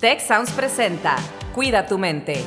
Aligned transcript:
Tech 0.00 0.20
Sounds 0.20 0.52
presenta 0.52 1.16
Cuida 1.52 1.84
tu 1.84 1.98
mente. 1.98 2.44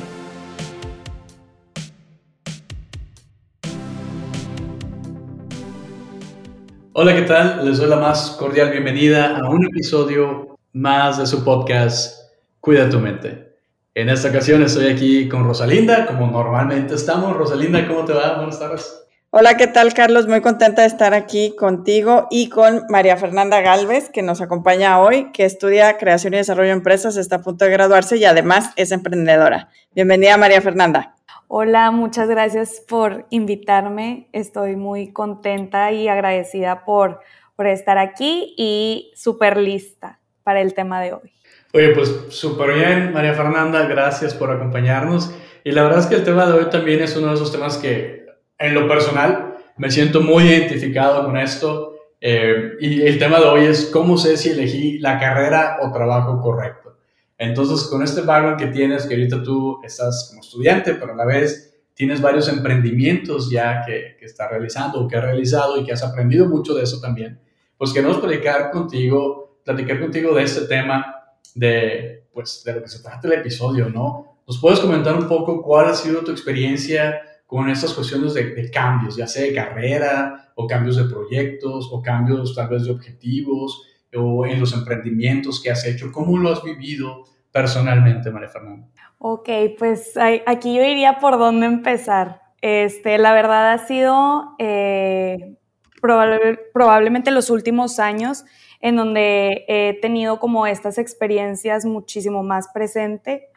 Hola, 6.94 7.14
¿qué 7.14 7.22
tal? 7.22 7.62
Les 7.66 7.76
doy 7.76 7.90
la 7.90 7.96
más 7.96 8.30
cordial 8.38 8.70
bienvenida 8.70 9.36
a 9.36 9.50
un 9.50 9.66
episodio 9.66 10.56
más 10.72 11.18
de 11.18 11.26
su 11.26 11.44
podcast 11.44 12.32
Cuida 12.58 12.88
tu 12.88 12.98
mente. 12.98 13.58
En 13.94 14.08
esta 14.08 14.30
ocasión 14.30 14.62
estoy 14.62 14.86
aquí 14.86 15.28
con 15.28 15.44
Rosalinda, 15.44 16.06
como 16.06 16.30
normalmente 16.30 16.94
estamos. 16.94 17.36
Rosalinda, 17.36 17.86
¿cómo 17.86 18.06
te 18.06 18.14
va? 18.14 18.36
Buenas 18.36 18.58
tardes. 18.58 19.01
Hola, 19.34 19.56
¿qué 19.56 19.66
tal, 19.66 19.94
Carlos? 19.94 20.28
Muy 20.28 20.42
contenta 20.42 20.82
de 20.82 20.88
estar 20.88 21.14
aquí 21.14 21.56
contigo 21.56 22.26
y 22.30 22.50
con 22.50 22.82
María 22.90 23.16
Fernanda 23.16 23.62
Galvez, 23.62 24.10
que 24.10 24.20
nos 24.20 24.42
acompaña 24.42 25.00
hoy, 25.00 25.32
que 25.32 25.46
estudia 25.46 25.96
creación 25.96 26.34
y 26.34 26.36
desarrollo 26.36 26.68
de 26.68 26.74
empresas, 26.74 27.16
está 27.16 27.36
a 27.36 27.40
punto 27.40 27.64
de 27.64 27.70
graduarse 27.70 28.18
y 28.18 28.26
además 28.26 28.74
es 28.76 28.92
emprendedora. 28.92 29.70
Bienvenida, 29.94 30.36
María 30.36 30.60
Fernanda. 30.60 31.14
Hola, 31.48 31.90
muchas 31.92 32.28
gracias 32.28 32.82
por 32.86 33.24
invitarme. 33.30 34.28
Estoy 34.32 34.76
muy 34.76 35.14
contenta 35.14 35.90
y 35.92 36.08
agradecida 36.08 36.84
por, 36.84 37.20
por 37.56 37.68
estar 37.68 37.96
aquí 37.96 38.54
y 38.58 39.14
súper 39.16 39.56
lista 39.56 40.20
para 40.42 40.60
el 40.60 40.74
tema 40.74 41.00
de 41.00 41.14
hoy. 41.14 41.32
Oye, 41.72 41.88
pues 41.94 42.26
súper 42.28 42.74
bien, 42.74 43.14
María 43.14 43.32
Fernanda, 43.32 43.86
gracias 43.86 44.34
por 44.34 44.50
acompañarnos. 44.50 45.34
Y 45.64 45.72
la 45.72 45.84
verdad 45.84 46.00
es 46.00 46.06
que 46.06 46.16
el 46.16 46.24
tema 46.24 46.44
de 46.44 46.52
hoy 46.52 46.68
también 46.68 47.00
es 47.00 47.16
uno 47.16 47.28
de 47.28 47.34
esos 47.36 47.50
temas 47.50 47.78
que 47.78 48.22
en 48.62 48.74
lo 48.74 48.88
personal, 48.88 49.56
me 49.76 49.90
siento 49.90 50.20
muy 50.20 50.44
identificado 50.44 51.24
con 51.24 51.36
esto. 51.36 51.96
Eh, 52.20 52.74
y 52.80 53.02
el 53.02 53.18
tema 53.18 53.40
de 53.40 53.46
hoy 53.46 53.64
es 53.66 53.86
cómo 53.86 54.16
sé 54.16 54.36
si 54.36 54.50
elegí 54.50 54.98
la 54.98 55.18
carrera 55.18 55.78
o 55.82 55.92
trabajo 55.92 56.40
correcto. 56.40 56.96
Entonces, 57.36 57.88
con 57.88 58.02
este 58.02 58.20
background 58.20 58.58
que 58.58 58.68
tienes, 58.68 59.06
que 59.06 59.14
ahorita 59.14 59.42
tú 59.42 59.80
estás 59.82 60.28
como 60.30 60.40
estudiante, 60.40 60.94
pero 60.94 61.12
a 61.12 61.16
la 61.16 61.24
vez 61.24 61.74
tienes 61.94 62.20
varios 62.20 62.48
emprendimientos 62.48 63.50
ya 63.50 63.82
que, 63.84 64.16
que 64.18 64.26
estás 64.26 64.48
realizando 64.50 65.00
o 65.00 65.08
que 65.08 65.16
has 65.16 65.24
realizado 65.24 65.76
y 65.78 65.84
que 65.84 65.92
has 65.92 66.02
aprendido 66.04 66.48
mucho 66.48 66.74
de 66.74 66.84
eso 66.84 67.00
también, 67.00 67.40
pues 67.76 67.92
queremos 67.92 68.18
platicar 68.18 68.70
contigo, 68.70 69.58
platicar 69.64 70.00
contigo 70.00 70.32
de 70.34 70.44
este 70.44 70.62
tema, 70.66 71.16
de, 71.54 72.28
pues, 72.32 72.62
de 72.64 72.74
lo 72.74 72.82
que 72.82 72.88
se 72.88 73.02
trata 73.02 73.26
el 73.26 73.34
episodio, 73.34 73.88
¿no? 73.88 74.38
¿Nos 74.46 74.60
puedes 74.60 74.78
comentar 74.78 75.16
un 75.16 75.26
poco 75.26 75.60
cuál 75.62 75.86
ha 75.86 75.94
sido 75.94 76.20
tu 76.20 76.30
experiencia 76.30 77.20
con 77.52 77.68
estas 77.68 77.92
cuestiones 77.92 78.32
de, 78.32 78.70
cambios, 78.70 79.14
ya 79.14 79.26
sea 79.26 79.42
de 79.42 79.52
carrera 79.52 80.54
o 80.54 80.66
cambios 80.66 80.96
de 80.96 81.04
proyectos 81.04 81.86
o 81.92 82.00
cambios 82.00 82.54
tal 82.54 82.70
vez 82.70 82.86
de 82.86 82.92
objetivos 82.92 83.86
o 84.16 84.46
en 84.46 84.58
los 84.58 84.72
emprendimientos 84.72 85.62
que 85.62 85.70
has 85.70 85.84
hecho. 85.84 86.10
¿Cómo 86.12 86.38
lo 86.38 86.50
has 86.50 86.62
vivido 86.62 87.24
personalmente, 87.50 88.30
María 88.30 88.48
Fernanda? 88.48 88.88
Ok, 89.18 89.50
pues 89.78 90.14
aquí 90.46 90.74
yo 90.74 90.82
iría 90.82 91.18
por 91.18 91.38
dónde 91.38 91.66
empezar. 91.66 92.40
Este, 92.62 93.18
la 93.18 93.34
verdad 93.34 93.72
ha 93.72 93.86
sido 93.86 94.54
eh, 94.58 95.58
probablemente 96.00 97.32
los 97.32 97.50
últimos 97.50 97.98
años 97.98 98.46
en 98.80 98.96
donde 98.96 99.66
he 99.68 99.98
tenido 100.00 100.40
como 100.40 100.66
estas 100.66 100.96
experiencias 100.96 101.84
muchísimo 101.84 102.42
más 102.42 102.68
presente, 102.72 103.50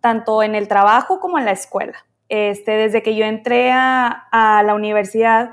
tanto 0.00 0.42
en 0.42 0.54
el 0.54 0.68
trabajo 0.68 1.20
como 1.20 1.38
en 1.38 1.44
la 1.44 1.52
escuela. 1.52 2.06
Este, 2.34 2.70
desde 2.70 3.02
que 3.02 3.14
yo 3.14 3.26
entré 3.26 3.72
a, 3.72 4.62
la 4.64 4.72
universidad, 4.74 5.50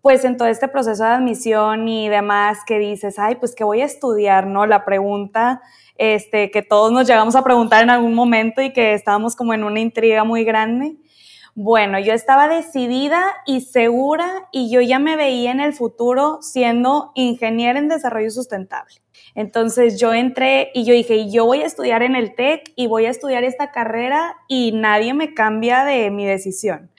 pues 0.00 0.24
en 0.24 0.36
todo 0.36 0.46
este 0.46 0.68
proceso 0.68 1.02
de 1.02 1.10
admisión 1.10 1.88
y 1.88 2.08
demás 2.08 2.58
que 2.64 2.78
dices, 2.78 3.18
ay, 3.18 3.34
pues 3.34 3.52
que 3.56 3.64
voy 3.64 3.80
a 3.80 3.86
estudiar, 3.86 4.46
¿no? 4.46 4.64
La 4.64 4.84
pregunta 4.84 5.60
este, 5.96 6.52
que 6.52 6.62
todos 6.62 6.92
nos 6.92 7.08
llegamos 7.08 7.34
a 7.34 7.42
preguntar 7.42 7.82
en 7.82 7.90
algún 7.90 8.14
momento 8.14 8.62
y 8.62 8.72
que 8.72 8.94
estábamos 8.94 9.34
como 9.34 9.54
en 9.54 9.64
una 9.64 9.80
intriga 9.80 10.22
muy 10.22 10.44
grande. 10.44 10.98
Bueno, 11.56 11.98
yo 11.98 12.12
estaba 12.12 12.46
decidida 12.46 13.24
y 13.44 13.62
segura 13.62 14.48
y 14.52 14.70
yo 14.70 14.80
ya 14.80 15.00
me 15.00 15.16
veía 15.16 15.50
en 15.50 15.58
el 15.58 15.72
futuro 15.72 16.38
siendo 16.42 17.10
ingeniera 17.16 17.76
en 17.80 17.88
desarrollo 17.88 18.30
sustentable. 18.30 19.02
Entonces 19.34 20.00
yo 20.00 20.12
entré 20.12 20.70
y 20.74 20.84
yo 20.84 20.94
dije, 20.94 21.30
yo 21.30 21.46
voy 21.46 21.62
a 21.62 21.66
estudiar 21.66 22.02
en 22.02 22.16
el 22.16 22.34
TEC 22.34 22.72
y 22.76 22.86
voy 22.86 23.06
a 23.06 23.10
estudiar 23.10 23.44
esta 23.44 23.70
carrera 23.70 24.36
y 24.48 24.72
nadie 24.72 25.14
me 25.14 25.34
cambia 25.34 25.84
de 25.84 26.10
mi 26.10 26.26
decisión. 26.26 26.90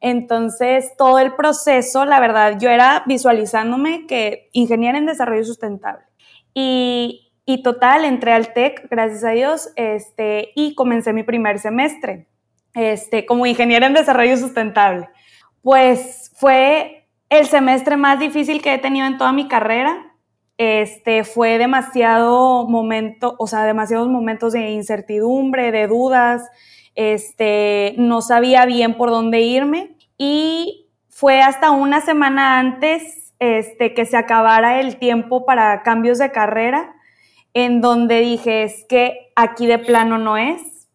Entonces 0.00 0.92
todo 0.96 1.18
el 1.18 1.34
proceso, 1.34 2.04
la 2.04 2.20
verdad, 2.20 2.58
yo 2.58 2.70
era 2.70 3.02
visualizándome 3.06 4.06
que 4.06 4.48
ingeniera 4.52 4.98
en 4.98 5.06
desarrollo 5.06 5.44
sustentable. 5.44 6.04
Y, 6.54 7.32
total, 7.62 8.04
entré 8.04 8.32
al 8.32 8.54
TEC, 8.54 8.88
gracias 8.90 9.24
a 9.24 9.30
Dios, 9.30 9.70
este, 9.76 10.52
y 10.54 10.74
comencé 10.74 11.12
mi 11.12 11.22
primer 11.22 11.58
semestre 11.58 12.28
este, 12.74 13.26
como 13.26 13.46
ingeniera 13.46 13.86
en 13.86 13.94
desarrollo 13.94 14.36
sustentable. 14.36 15.08
Pues 15.62 16.32
fue 16.36 17.08
el 17.28 17.46
semestre 17.46 17.96
más 17.96 18.18
difícil 18.18 18.62
que 18.62 18.74
he 18.74 18.78
tenido 18.78 19.06
en 19.06 19.18
toda 19.18 19.32
mi 19.32 19.48
carrera 19.48 20.05
este, 20.58 21.24
fue 21.24 21.58
demasiado 21.58 22.66
momento, 22.66 23.36
o 23.38 23.46
sea, 23.46 23.64
demasiados 23.64 24.08
momentos 24.08 24.52
de 24.52 24.70
incertidumbre, 24.70 25.70
de 25.70 25.86
dudas, 25.86 26.48
este, 26.94 27.94
no 27.98 28.22
sabía 28.22 28.64
bien 28.64 28.96
por 28.96 29.10
dónde 29.10 29.42
irme 29.42 29.96
y 30.16 30.88
fue 31.10 31.42
hasta 31.42 31.70
una 31.70 32.00
semana 32.00 32.58
antes 32.58 33.34
este, 33.38 33.92
que 33.92 34.06
se 34.06 34.16
acabara 34.16 34.80
el 34.80 34.96
tiempo 34.96 35.44
para 35.44 35.82
cambios 35.82 36.18
de 36.18 36.32
carrera, 36.32 36.94
en 37.52 37.80
donde 37.80 38.20
dije, 38.20 38.62
es 38.62 38.84
que 38.88 39.32
aquí 39.36 39.66
de 39.66 39.78
plano 39.78 40.16
no 40.18 40.38
es, 40.38 40.88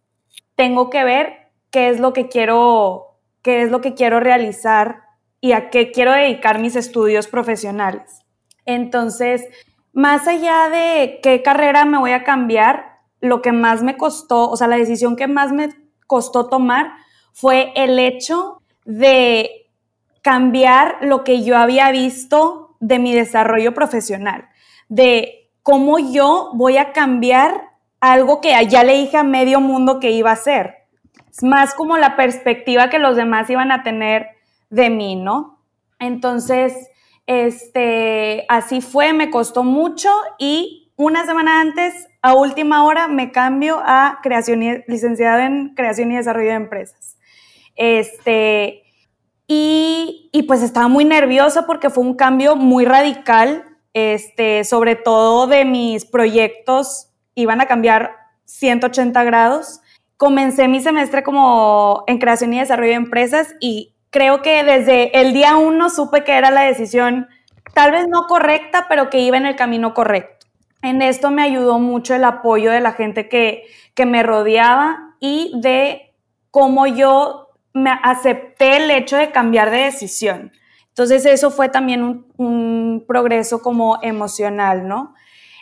tengo 0.56 0.90
que 0.90 1.04
ver 1.04 1.52
qué 1.70 1.90
es 1.90 2.00
lo 2.00 2.14
que 2.14 2.28
quiero, 2.28 3.20
qué 3.42 3.62
es 3.62 3.72
lo 3.72 3.82
que 3.82 3.94
quiero 3.94 4.20
realizar 4.20 5.04
y 5.40 5.54
a 5.54 5.70
qué 5.70 5.92
quiero 5.92 6.14
dedicar 6.14 6.60
mis 6.60 6.76
estudios 6.76 7.28
profesionales. 7.28 8.22
Entonces, 8.66 9.46
más 9.94 10.28
allá 10.28 10.70
de 10.70 11.20
qué 11.22 11.42
carrera 11.42 11.86
me 11.86 11.98
voy 11.98 12.12
a 12.12 12.24
cambiar, 12.24 12.92
lo 13.20 13.42
que 13.42 13.52
más 13.52 13.84
me 13.84 13.98
costó, 13.98 14.50
o 14.50 14.58
sea, 14.58 14.68
la 14.68 14.78
decisión 14.78 15.16
que 15.16 15.28
más 15.28 15.52
me 15.52 15.70
costó 16.08 16.50
tomar 16.50 16.94
fue 17.34 17.72
el 17.76 18.00
hecho 18.00 18.62
de 18.86 19.70
cambiar 20.22 20.98
lo 21.02 21.24
que 21.24 21.44
yo 21.44 21.58
había 21.58 21.92
visto 21.92 22.76
de 22.80 23.00
mi 23.00 23.14
desarrollo 23.14 23.74
profesional, 23.74 24.50
de 24.90 25.50
cómo 25.64 26.00
yo 26.00 26.52
voy 26.54 26.78
a 26.78 26.92
cambiar 26.92 27.70
algo 28.00 28.42
que 28.42 28.54
ya 28.68 28.84
le 28.84 28.94
dije 28.94 29.18
a 29.18 29.24
medio 29.24 29.62
mundo 29.62 30.00
que 30.00 30.12
iba 30.12 30.32
a 30.32 30.34
hacer. 30.34 30.76
Es 31.30 31.44
más 31.44 31.74
como 31.76 31.98
la 31.98 32.16
perspectiva 32.16 32.90
que 32.90 33.00
los 33.00 33.16
demás 33.16 33.50
iban 33.50 33.72
a 33.72 33.84
tener 33.84 34.28
de 34.70 34.90
mí, 34.90 35.16
¿no? 35.16 35.60
Entonces, 36.00 36.90
este, 37.32 38.46
así 38.50 38.82
fue, 38.82 39.14
me 39.14 39.32
costó 39.32 39.64
mucho 39.64 40.10
y 40.38 40.92
una 40.98 41.26
semana 41.26 41.62
antes, 41.62 42.10
a 42.22 42.34
última 42.36 42.84
hora, 42.84 43.08
me 43.08 43.32
cambio 43.32 43.82
a 43.82 44.20
creación 44.22 44.84
licenciado 44.86 45.40
en 45.40 45.74
creación 45.74 46.12
y 46.12 46.18
desarrollo 46.18 46.50
de 46.50 46.56
empresas. 46.56 47.18
Este, 47.78 48.84
y, 49.48 50.30
y, 50.34 50.44
pues 50.44 50.62
estaba 50.62 50.90
muy 50.90 51.06
nerviosa 51.06 51.66
porque 51.66 51.90
fue 51.90 52.04
un 52.04 52.16
cambio 52.16 52.58
muy 52.58 52.84
radical, 52.84 53.64
este, 53.94 54.66
sobre 54.66 54.98
todo 54.98 55.48
de 55.48 55.64
mis 55.64 56.04
proyectos, 56.04 57.14
iban 57.34 57.62
a 57.62 57.66
cambiar 57.66 58.14
180 58.44 59.24
grados. 59.24 59.80
Comencé 60.18 60.68
mi 60.68 60.82
semestre 60.82 61.24
como 61.24 62.04
en 62.08 62.18
creación 62.18 62.54
y 62.54 62.60
desarrollo 62.60 62.90
de 62.90 62.96
empresas 62.96 63.56
y 63.62 63.96
creo 64.12 64.42
que 64.44 64.64
desde 64.64 65.20
el 65.20 65.34
día 65.34 65.56
uno 65.56 65.90
supe 65.90 66.24
que 66.24 66.34
era 66.34 66.52
la 66.52 66.62
decisión 66.62 67.28
tal 67.74 67.92
vez 67.92 68.08
no 68.08 68.28
correcta, 68.28 68.86
pero 68.88 69.10
que 69.10 69.20
iba 69.20 69.38
en 69.38 69.46
el 69.46 69.56
camino 69.56 69.94
correcto. 69.94 70.46
En 70.84 71.02
esto 71.02 71.32
me 71.32 71.42
ayudó 71.42 71.80
mucho 71.80 72.14
el 72.14 72.24
apoyo 72.24 72.72
de 72.72 72.82
la 72.82 72.92
gente 72.92 73.30
que, 73.30 73.64
que 73.96 74.06
me 74.06 74.24
rodeaba 74.24 75.16
y 75.20 75.54
de 75.62 76.14
cómo 76.52 76.86
yo 76.86 77.50
me 77.74 77.92
acepté 78.04 78.78
el 78.78 78.92
hecho 78.92 79.16
de 79.16 79.32
cambiar 79.32 79.72
de 79.72 79.78
decisión. 79.78 80.52
Entonces 80.90 81.26
eso 81.26 81.52
fue 81.52 81.70
también 81.70 82.26
un, 82.38 83.06
progreso 83.08 83.62
como 83.62 84.00
emocional, 84.02 84.88
¿no? 84.88 85.16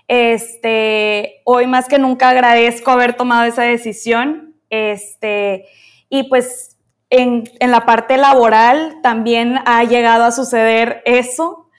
Este, 0.08 1.42
hoy 1.46 1.68
más 1.68 1.88
que 1.88 2.00
nunca 2.00 2.30
agradezco 2.30 2.90
haber 2.90 3.14
tomado 3.14 3.44
esa 3.44 3.64
decisión. 3.64 4.56
Este, 4.72 5.66
y 6.10 6.24
pues 6.24 6.79
en, 7.10 7.44
la 7.60 7.86
parte 7.86 8.18
laboral 8.18 9.00
también 9.02 9.60
ha 9.66 9.84
llegado 9.84 10.24
a 10.24 10.32
suceder 10.32 11.02
eso, 11.06 11.70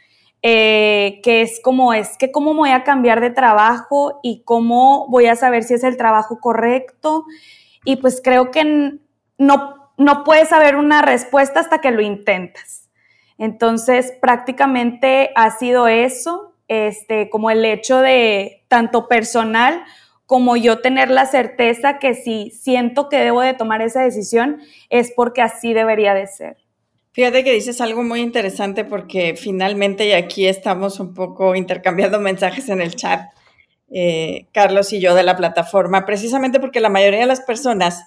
eh, 0.43 1.21
que 1.23 1.43
es 1.43 1.61
como 1.63 1.93
es 1.93 2.17
que 2.17 2.33
cómo 2.33 2.55
voy 2.55 2.71
a 2.71 2.83
cambiar 2.83 3.21
de 3.21 3.31
trabajo 3.31 4.21
y 4.23 4.43
cómo 4.45 5.07
voy 5.09 5.27
a 5.27 5.37
saber 5.37 5.65
si 5.65 5.75
es 5.75 5.85
el 5.85 5.97
trabajo 5.97 6.41
correcto. 6.41 7.27
Y 7.85 7.97
pues 7.97 8.21
creo 8.23 8.51
que 8.51 8.99
no, 9.39 9.93
no 9.97 10.25
puedes 10.25 10.49
saber 10.49 10.77
una 10.77 11.03
respuesta 11.03 11.61
hasta 11.61 11.81
que 11.81 11.91
lo 11.91 12.03
intentas. 12.03 12.89
Entonces, 13.39 14.13
prácticamente 14.21 15.31
ha 15.35 15.51
sido 15.51 15.89
eso, 15.89 16.55
este, 16.69 17.31
como 17.31 17.51
el 17.51 17.65
hecho 17.65 18.01
de 18.01 18.65
tanto 18.69 19.09
personal 19.09 19.83
como 20.31 20.57
yo 20.57 20.79
tener 20.79 21.11
la 21.11 21.27
certeza 21.27 21.99
que 21.99 22.15
si 22.15 22.53
siento 22.53 23.09
que 23.09 23.17
debo 23.17 23.41
de 23.41 23.53
tomar 23.53 23.83
esa 23.83 24.01
decisión 24.01 24.61
es 24.89 25.13
porque 25.17 25.43
así 25.43 25.75
debería 25.75 26.15
de 26.15 26.29
ser. 26.29 26.57
Fíjate 27.11 27.43
que 27.43 27.53
dices 27.53 27.81
algo 27.81 28.05
muy 28.05 28.21
interesante 28.21 28.85
porque 28.85 29.35
finalmente, 29.37 30.07
y 30.07 30.13
aquí 30.13 30.47
estamos 30.47 31.01
un 31.01 31.15
poco 31.15 31.57
intercambiando 31.57 32.21
mensajes 32.21 32.69
en 32.69 32.81
el 32.81 32.95
chat, 32.95 33.23
eh, 33.91 34.47
Carlos 34.53 34.93
y 34.93 35.01
yo 35.01 35.17
de 35.17 35.25
la 35.25 35.37
plataforma, 35.37 36.07
precisamente 36.07 36.61
porque 36.61 36.79
la 36.79 36.91
mayoría 36.91 37.19
de 37.19 37.27
las 37.27 37.41
personas 37.41 38.05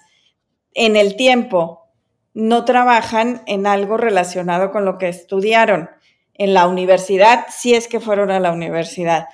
en 0.72 0.96
el 0.96 1.16
tiempo 1.16 1.90
no 2.32 2.64
trabajan 2.64 3.42
en 3.46 3.66
algo 3.66 3.98
relacionado 3.98 4.70
con 4.70 4.86
lo 4.86 4.96
que 4.96 5.08
estudiaron 5.08 5.90
en 6.32 6.54
la 6.54 6.68
universidad, 6.68 7.44
si 7.50 7.74
es 7.74 7.86
que 7.86 8.00
fueron 8.00 8.30
a 8.30 8.40
la 8.40 8.50
universidad. 8.50 9.26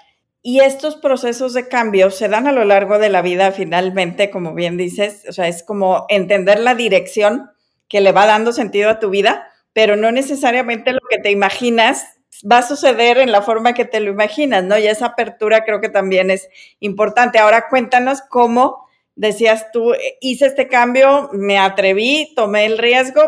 Y 0.43 0.61
estos 0.61 0.97
procesos 0.97 1.53
de 1.53 1.69
cambio 1.69 2.11
se 2.11 2.29
dan 2.29 2.47
a 2.47 2.53
lo 2.53 2.65
largo 2.65 2.99
de 2.99 3.11
la 3.11 3.23
vida 3.23 3.53
finalmente, 3.53 4.31
como 4.31 4.55
bien 4.55 4.77
dices, 4.77 5.25
o 5.29 5.33
sea, 5.33 5.49
es 5.49 5.63
como 5.63 6.07
entender 6.09 6.61
la 6.61 6.75
dirección 6.75 7.51
que 7.89 8.01
le 8.01 8.13
va 8.13 8.27
dando 8.27 8.53
sentido 8.53 8.89
a 8.89 8.99
tu 8.99 9.11
vida 9.11 9.51
pero 9.73 9.97
no 9.97 10.11
necesariamente 10.13 10.93
lo 10.93 11.01
que 11.09 11.19
te 11.19 11.31
imaginas 11.31 12.17
va 12.51 12.59
a 12.59 12.67
suceder 12.67 13.19
en 13.19 13.33
la 13.33 13.43
forma 13.43 13.75
que 13.75 13.85
te 13.85 14.01
lo 14.01 14.11
imaginas, 14.11 14.65
¿no? 14.65 14.79
Y 14.79 14.87
esa 14.87 15.07
apertura 15.07 15.65
creo 15.65 15.81
que 15.81 15.89
también 15.89 16.31
es 16.31 16.49
importante. 16.79 17.39
Ahora 17.39 17.67
cuéntanos 17.69 18.23
cómo 18.23 18.87
decías 19.15 19.71
tú, 19.73 19.93
hice 20.21 20.47
este 20.47 20.69
cambio, 20.69 21.29
me 21.33 21.59
atreví, 21.59 22.33
tomé 22.35 22.67
el 22.67 22.79
riesgo, 22.79 23.23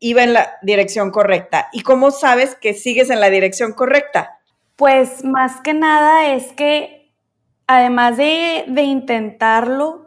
iba 0.00 0.22
en 0.22 0.34
la 0.34 0.58
dirección 0.62 1.10
correcta. 1.10 1.68
¿Y 1.72 1.82
cómo 1.82 2.10
sabes 2.10 2.56
que 2.56 2.74
sigues 2.74 3.10
en 3.10 3.20
la 3.20 3.30
dirección 3.30 3.72
correcta? 3.72 4.37
Pues 4.78 5.24
más 5.24 5.60
que 5.60 5.74
nada 5.74 6.28
es 6.28 6.52
que 6.52 7.12
además 7.66 8.16
de, 8.16 8.64
de 8.68 8.82
intentarlo, 8.84 10.06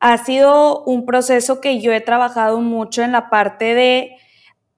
ha 0.00 0.16
sido 0.16 0.84
un 0.84 1.04
proceso 1.04 1.60
que 1.60 1.82
yo 1.82 1.92
he 1.92 2.00
trabajado 2.00 2.62
mucho 2.62 3.02
en 3.02 3.12
la 3.12 3.28
parte 3.28 3.74
de 3.74 4.16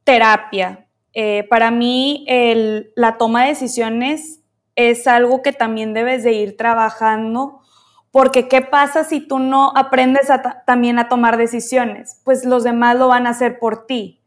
terapia. 0.03 0.89
Eh, 1.13 1.47
para 1.49 1.71
mí 1.71 2.27
la 2.97 3.17
toma 3.17 3.43
de 3.43 3.51
decisiones 3.51 4.41
es 4.75 5.07
algo 5.07 5.41
que 5.41 5.53
también 5.53 5.95
debes 5.95 6.25
de 6.25 6.33
ir 6.33 6.57
trabajando 6.57 7.61
porque 8.11 8.49
¿qué 8.49 8.61
pasa 8.61 9.05
si 9.05 9.21
tú 9.21 9.39
no 9.39 9.73
aprendes 9.77 10.27
también 10.67 10.99
a 10.99 11.09
tomar 11.09 11.37
decisiones? 11.37 12.21
Pues 12.25 12.45
los 12.45 12.65
demás 12.65 12.97
lo 12.97 13.07
van 13.07 13.29
a 13.29 13.31
hacer 13.31 13.61
por 13.61 13.87
ti 13.87 14.18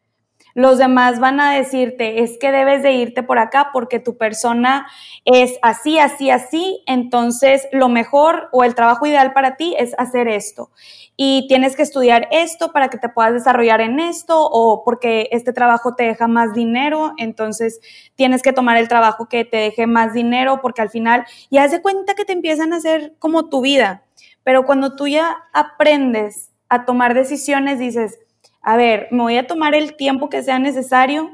los 0.54 0.78
demás 0.78 1.20
van 1.20 1.40
a 1.40 1.54
decirte, 1.54 2.24
es 2.24 2.38
que 2.38 2.52
debes 2.52 2.84
de 2.84 2.94
irte 2.94 3.24
por 3.24 3.40
acá 3.40 3.70
porque 3.74 4.00
tu 4.00 4.18
persona 4.18 4.88
es 5.26 5.58
así, 5.62 6.00
así, 6.00 6.30
así, 6.30 6.84
entonces 6.88 7.68
lo 7.72 7.90
mejor 7.90 8.50
o 8.52 8.64
el 8.64 8.76
trabajo 8.76 9.06
ideal 9.06 9.34
para 9.34 9.56
ti 9.56 9.76
es 9.78 9.94
hacer 9.98 10.28
esto. 10.28 10.72
Y 11.18 11.46
tienes 11.48 11.76
que 11.76 11.84
estudiar 11.84 12.28
esto 12.32 12.72
para 12.72 12.90
que 12.90 12.98
te 12.98 13.10
puedas 13.10 13.34
desarrollar 13.34 13.82
en 13.82 14.00
esto 14.00 14.44
o 14.44 14.84
porque 14.84 15.30
este 15.32 15.54
trabajo 15.54 15.96
te 15.96 16.04
deja 16.04 16.28
más 16.28 16.54
dinero, 16.54 17.14
entonces 17.18 17.80
tienes 18.16 18.42
que 18.42 18.54
tomar 18.54 18.78
el 18.78 18.88
trabajo 18.88 19.28
que 19.28 19.46
te 19.46 19.58
deje 19.58 19.88
más 19.88 20.14
dinero 20.14 20.60
porque 20.62 20.82
al 20.82 20.90
final 20.90 21.26
ya 21.50 21.68
de 21.68 21.82
cuenta 21.82 22.16
que 22.16 22.26
te 22.26 22.34
empiezan 22.34 22.74
a 22.74 22.78
hacer 22.78 23.14
como 23.20 23.50
tu 23.50 23.62
vida. 23.62 24.04
Pero 24.44 24.66
cuando 24.66 24.96
tú 24.96 25.08
ya 25.08 25.38
aprendes 25.54 26.52
a 26.70 26.86
tomar 26.86 27.14
decisiones, 27.14 27.80
dices, 27.80 28.18
a 28.62 28.78
ver, 28.78 29.08
me 29.12 29.24
voy 29.24 29.38
a 29.38 29.48
tomar 29.48 29.76
el 29.76 29.96
tiempo 29.96 30.30
que 30.30 30.44
sea 30.44 30.60
necesario 30.60 31.32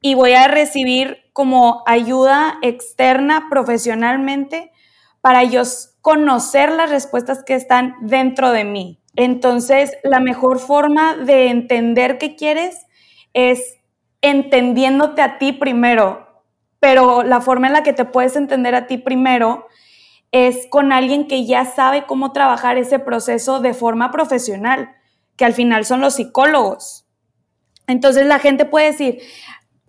y 0.00 0.14
voy 0.14 0.32
a 0.32 0.48
recibir 0.48 1.18
como 1.32 1.82
ayuda 1.86 2.58
externa 2.62 3.48
profesionalmente 3.50 4.70
para 5.20 5.42
yo 5.44 5.62
conocer 6.00 6.70
las 6.70 6.90
respuestas 6.90 7.42
que 7.44 7.54
están 7.54 7.96
dentro 8.00 8.52
de 8.52 8.64
mí. 8.64 9.00
Entonces, 9.16 9.96
la 10.04 10.20
mejor 10.20 10.60
forma 10.60 11.16
de 11.16 11.48
entender 11.48 12.18
qué 12.18 12.36
quieres 12.36 12.86
es 13.34 13.76
entendiéndote 14.22 15.22
a 15.22 15.38
ti 15.38 15.52
primero, 15.52 16.44
pero 16.78 17.24
la 17.24 17.40
forma 17.40 17.66
en 17.66 17.72
la 17.72 17.82
que 17.82 17.92
te 17.92 18.04
puedes 18.04 18.36
entender 18.36 18.76
a 18.76 18.86
ti 18.86 18.98
primero 18.98 19.66
es 20.30 20.66
con 20.70 20.92
alguien 20.92 21.26
que 21.26 21.46
ya 21.46 21.64
sabe 21.64 22.06
cómo 22.06 22.32
trabajar 22.32 22.78
ese 22.78 23.00
proceso 23.00 23.60
de 23.60 23.74
forma 23.74 24.12
profesional 24.12 24.94
que 25.38 25.46
al 25.46 25.54
final 25.54 25.86
son 25.86 26.02
los 26.02 26.16
psicólogos. 26.16 27.06
Entonces 27.86 28.26
la 28.26 28.40
gente 28.40 28.66
puede 28.66 28.86
decir, 28.88 29.20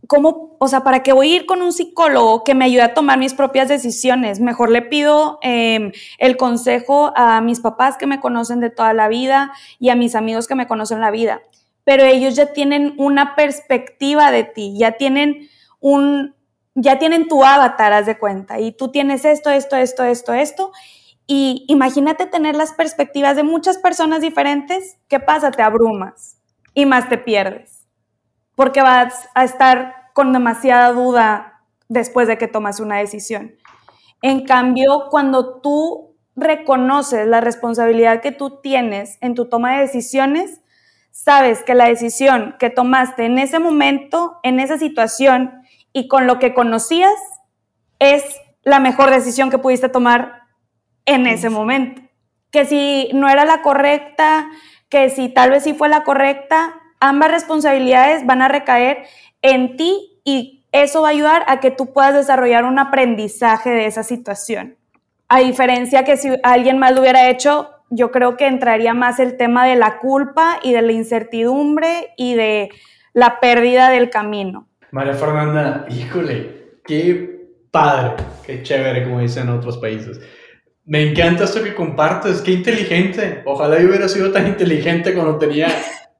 ¿cómo, 0.07 0.55
o 0.59 0.67
sea, 0.69 0.81
para 0.81 1.03
qué 1.03 1.11
voy 1.11 1.31
a 1.31 1.35
ir 1.37 1.45
con 1.47 1.61
un 1.61 1.73
psicólogo 1.73 2.43
que 2.43 2.53
me 2.53 2.65
ayude 2.65 2.83
a 2.83 2.93
tomar 2.93 3.17
mis 3.17 3.33
propias 3.33 3.67
decisiones? 3.67 4.39
Mejor 4.39 4.69
le 4.69 4.83
pido 4.83 5.39
em, 5.41 5.91
el 6.19 6.37
consejo 6.37 7.11
a 7.15 7.41
mis 7.41 7.59
papás 7.59 7.97
que 7.97 8.05
me 8.05 8.21
conocen 8.21 8.59
de 8.59 8.69
toda 8.69 8.93
la 8.93 9.09
vida 9.09 9.51
y 9.79 9.89
a 9.89 9.95
mis 9.95 10.15
amigos 10.15 10.47
que 10.47 10.55
me 10.55 10.67
conocen 10.67 11.01
la 11.01 11.11
vida. 11.11 11.41
Pero 11.83 12.03
ellos 12.03 12.35
ya 12.35 12.53
tienen 12.53 12.93
una 12.97 13.35
perspectiva 13.35 14.31
de 14.31 14.43
ti, 14.43 14.75
ya 14.77 14.93
tienen 14.93 15.49
un, 15.79 16.35
ya 16.75 16.99
tienen 16.99 17.27
tu 17.27 17.43
avatar, 17.43 17.91
haz 17.91 18.05
de 18.05 18.19
cuenta, 18.19 18.59
y 18.59 18.71
tú 18.71 18.91
tienes 18.91 19.25
esto, 19.25 19.49
esto, 19.49 19.75
esto, 19.75 20.03
esto, 20.03 20.33
esto, 20.35 20.71
y 21.31 21.63
imagínate 21.67 22.25
tener 22.25 22.55
las 22.55 22.73
perspectivas 22.73 23.35
de 23.35 23.43
muchas 23.43 23.77
personas 23.77 24.19
diferentes. 24.19 24.97
¿Qué 25.07 25.19
pasa? 25.19 25.51
Te 25.51 25.61
abrumas 25.61 26.41
y 26.73 26.87
más 26.87 27.07
te 27.07 27.19
pierdes. 27.19 27.87
Porque 28.55 28.81
vas 28.81 29.29
a 29.35 29.43
estar 29.43 30.09
con 30.13 30.33
demasiada 30.33 30.91
duda 30.91 31.61
después 31.87 32.27
de 32.27 32.39
que 32.39 32.47
tomas 32.47 32.79
una 32.79 32.97
decisión. 32.97 33.53
En 34.23 34.43
cambio, 34.43 35.05
cuando 35.11 35.61
tú 35.61 36.15
reconoces 36.35 37.27
la 37.27 37.41
responsabilidad 37.41 38.21
que 38.21 38.31
tú 38.31 38.59
tienes 38.61 39.19
en 39.21 39.35
tu 39.35 39.47
toma 39.49 39.73
de 39.73 39.81
decisiones, 39.81 40.61
sabes 41.11 41.61
que 41.61 41.75
la 41.75 41.85
decisión 41.85 42.55
que 42.57 42.71
tomaste 42.71 43.25
en 43.25 43.37
ese 43.37 43.59
momento, 43.59 44.39
en 44.41 44.59
esa 44.59 44.79
situación 44.79 45.61
y 45.93 46.07
con 46.07 46.25
lo 46.25 46.39
que 46.39 46.55
conocías, 46.55 47.13
es 47.99 48.23
la 48.63 48.79
mejor 48.79 49.11
decisión 49.11 49.51
que 49.51 49.59
pudiste 49.59 49.89
tomar 49.89 50.38
en 51.09 51.25
ese 51.25 51.49
momento. 51.49 52.01
Que 52.51 52.65
si 52.65 53.09
no 53.13 53.29
era 53.29 53.45
la 53.45 53.61
correcta, 53.61 54.49
que 54.89 55.09
si 55.09 55.29
tal 55.29 55.49
vez 55.49 55.63
sí 55.63 55.73
fue 55.73 55.89
la 55.89 56.03
correcta, 56.03 56.75
ambas 56.99 57.31
responsabilidades 57.31 58.25
van 58.25 58.41
a 58.41 58.47
recaer 58.47 59.05
en 59.41 59.75
ti 59.75 60.21
y 60.23 60.65
eso 60.71 61.01
va 61.01 61.09
a 61.09 61.11
ayudar 61.11 61.43
a 61.47 61.59
que 61.59 61.71
tú 61.71 61.93
puedas 61.93 62.13
desarrollar 62.13 62.63
un 62.63 62.77
aprendizaje 62.77 63.71
de 63.71 63.87
esa 63.87 64.03
situación. 64.03 64.77
A 65.27 65.39
diferencia 65.39 66.03
que 66.03 66.17
si 66.17 66.29
alguien 66.43 66.77
más 66.77 66.93
lo 66.93 67.01
hubiera 67.01 67.29
hecho, 67.29 67.71
yo 67.89 68.11
creo 68.11 68.37
que 68.37 68.45
entraría 68.45 68.93
más 68.93 69.19
el 69.19 69.35
tema 69.35 69.65
de 69.65 69.75
la 69.75 69.97
culpa 69.97 70.59
y 70.61 70.73
de 70.73 70.83
la 70.83 70.91
incertidumbre 70.91 72.13
y 72.17 72.35
de 72.35 72.69
la 73.13 73.39
pérdida 73.39 73.89
del 73.89 74.11
camino. 74.11 74.67
María 74.91 75.13
Fernanda, 75.13 75.85
híjole, 75.89 76.81
qué 76.85 77.47
padre, 77.71 78.23
qué 78.45 78.61
chévere, 78.61 79.03
como 79.03 79.19
dicen 79.19 79.43
en 79.43 79.55
otros 79.55 79.77
países. 79.77 80.19
Me 80.89 81.07
encanta 81.07 81.43
esto 81.43 81.63
que 81.63 81.75
compartes, 81.75 82.41
qué 82.41 82.51
inteligente. 82.51 83.43
Ojalá 83.45 83.79
yo 83.79 83.89
hubiera 83.89 84.09
sido 84.09 84.31
tan 84.31 84.47
inteligente 84.47 85.13
cuando 85.13 85.37
tenía 85.37 85.67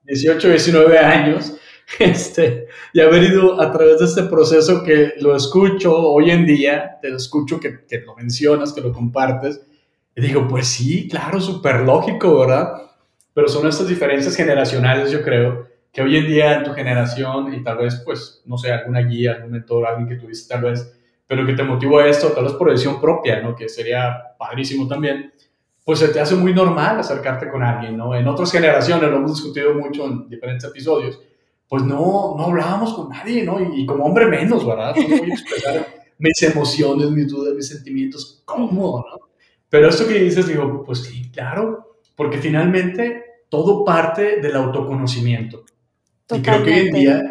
18, 0.04 0.48
19 0.48 0.98
años. 1.00 1.56
Este, 1.98 2.68
y 2.94 3.00
haber 3.00 3.24
ido 3.24 3.60
a 3.60 3.72
través 3.72 3.98
de 3.98 4.06
este 4.06 4.22
proceso 4.26 4.84
que 4.84 5.14
lo 5.22 5.36
escucho 5.36 5.98
hoy 5.98 6.30
en 6.30 6.46
día, 6.46 7.00
te 7.02 7.10
lo 7.10 7.18
escucho 7.18 7.60
que, 7.60 7.84
que 7.88 8.02
lo 8.02 8.16
mencionas, 8.16 8.74
que 8.74 8.82
lo 8.82 8.94
compartes, 8.94 9.60
y 10.16 10.22
digo, 10.22 10.48
pues 10.48 10.68
sí, 10.68 11.08
claro, 11.08 11.42
súper 11.42 11.80
lógico, 11.80 12.42
¿verdad? 12.42 12.74
Pero 13.34 13.48
son 13.48 13.68
estas 13.68 13.88
diferencias 13.88 14.36
generacionales, 14.36 15.10
yo 15.10 15.24
creo, 15.24 15.68
que 15.92 16.04
hoy 16.04 16.16
en 16.18 16.28
día 16.28 16.58
en 16.58 16.64
tu 16.64 16.74
generación 16.74 17.52
y 17.56 17.64
tal 17.64 17.80
vez, 17.80 18.04
pues, 18.06 18.44
no 18.46 18.60
sé, 18.60 18.72
alguna 18.72 19.00
guía, 19.00 19.32
algún 19.32 19.50
mentor, 19.50 19.88
alguien 19.88 20.08
que 20.08 20.24
tuviste 20.24 20.54
tal 20.54 20.66
vez 20.66 20.94
pero 21.29 21.45
que 21.45 21.53
te 21.53 21.62
motivó 21.62 22.00
a 22.00 22.07
esto, 22.07 22.29
tal 22.29 22.45
vez 22.45 22.53
por 22.53 22.71
decisión 22.71 23.00
propia, 23.00 23.39
¿no? 23.39 23.55
Que 23.55 23.69
sería 23.69 24.36
padrísimo 24.36 24.88
también, 24.88 25.31
pues 25.86 26.00
se 26.00 26.07
te 26.07 26.19
hace 26.19 26.33
muy 26.33 26.55
normal 26.55 27.00
acercarte 27.00 27.51
con 27.51 27.62
alguien, 27.62 27.95
¿no? 27.95 28.15
En 28.15 28.27
otras 28.27 28.51
generaciones, 28.51 29.12
lo 29.12 29.17
hemos 29.17 29.36
discutido 29.36 29.75
mucho 29.75 30.07
en 30.07 30.27
diferentes 30.27 30.67
episodios, 30.67 31.21
pues 31.67 31.83
no, 31.83 32.33
no 32.36 32.45
hablábamos 32.45 32.95
con 32.95 33.09
nadie, 33.09 33.43
¿no? 33.43 33.59
Y, 33.62 33.86
como 33.86 34.05
hombre 34.05 34.25
menos, 34.25 34.65
¿verdad? 34.65 34.95
No 34.95 35.17
voy 35.17 35.29
a 35.29 35.33
expresar 35.36 35.88
mis 36.17 36.41
emociones, 36.41 37.12
mis 37.12 37.27
dudas, 37.27 37.53
mis 37.53 37.67
sentimientos, 37.67 38.41
¿cómo, 38.43 39.05
no? 39.07 39.19
Pero 39.69 39.89
esto 39.89 40.07
que 40.07 40.15
dices, 40.15 40.48
digo, 40.48 40.81
pues 40.83 41.03
sí, 41.03 41.29
claro, 41.31 41.98
porque 42.15 42.39
finalmente 42.39 43.43
todo 43.50 43.86
parte 43.86 44.41
del 44.41 44.55
autoconocimiento. 44.55 45.63
Y 46.31 46.41
creo 46.41 46.63
que 46.63 46.71
hoy 46.71 46.88
en 46.88 46.91
día 46.91 47.21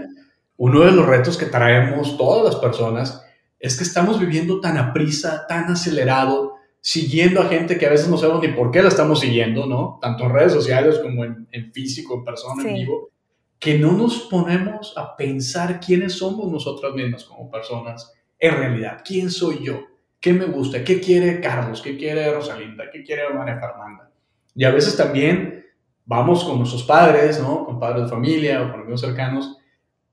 uno 0.57 0.81
de 0.83 0.93
los 0.93 1.05
retos 1.05 1.37
que 1.37 1.47
traemos 1.47 2.17
todas 2.17 2.45
las 2.45 2.57
personas 2.63 3.25
es 3.61 3.77
que 3.77 3.85
estamos 3.85 4.21
viviendo 4.21 4.61
tan 4.61 4.77
a 4.77 4.93
prisa, 4.93 5.47
tan 5.49 5.65
acelerado, 5.65 6.55
siguiendo 6.81 7.41
a 7.41 7.49
gente 7.49 7.77
que 7.77 7.87
a 7.87 7.91
veces 7.91 8.09
no 8.09 8.17
sabemos 8.17 8.43
ni 8.43 8.49
por 8.49 8.71
qué 8.71 8.83
la 8.83 8.89
estamos 8.89 9.21
siguiendo, 9.21 9.67
¿no? 9.67 9.99
Tanto 10.01 10.25
en 10.25 10.33
redes 10.33 10.53
sociales 10.53 10.99
como 11.01 11.25
en, 11.25 11.73
físico, 11.73 12.15
en 12.15 12.25
persona, 12.25 12.63
en 12.63 12.75
vivo, 12.75 13.11
que 13.59 13.79
no 13.79 13.93
nos 13.93 14.21
ponemos 14.21 14.95
a 14.97 15.17
pensar 15.17 15.81
quiénes 15.81 16.15
somos 16.15 16.51
nosotras 16.51 16.95
mismas 16.95 17.25
como 17.25 17.51
personas 17.51 18.13
en 18.39 18.57
realidad. 18.57 19.03
¿Quién 19.05 19.31
soy 19.31 19.65
yo? 19.65 19.81
¿Qué 20.21 20.33
me 20.33 20.47
gusta? 20.47 20.85
¿Qué 20.85 21.01
quiere 21.01 21.41
Carlos? 21.41 21.83
¿Qué 21.83 21.97
quiere 21.97 22.33
Rosalinda? 22.33 22.85
¿Qué 22.93 23.03
quiere 23.03 23.29
María 23.35 23.59
Fernanda? 23.59 24.11
Y 24.55 24.65
a 24.65 24.71
veces 24.71 24.97
también 24.97 25.67
vamos 26.05 26.45
con 26.45 26.59
nuestros 26.59 26.85
padres, 26.85 27.41
¿no? 27.41 27.65
Con 27.65 27.81
padres 27.81 28.05
de 28.05 28.09
familia 28.09 28.63
o 28.63 28.71
con 28.71 28.81
amigos 28.81 29.01
cercanos 29.01 29.58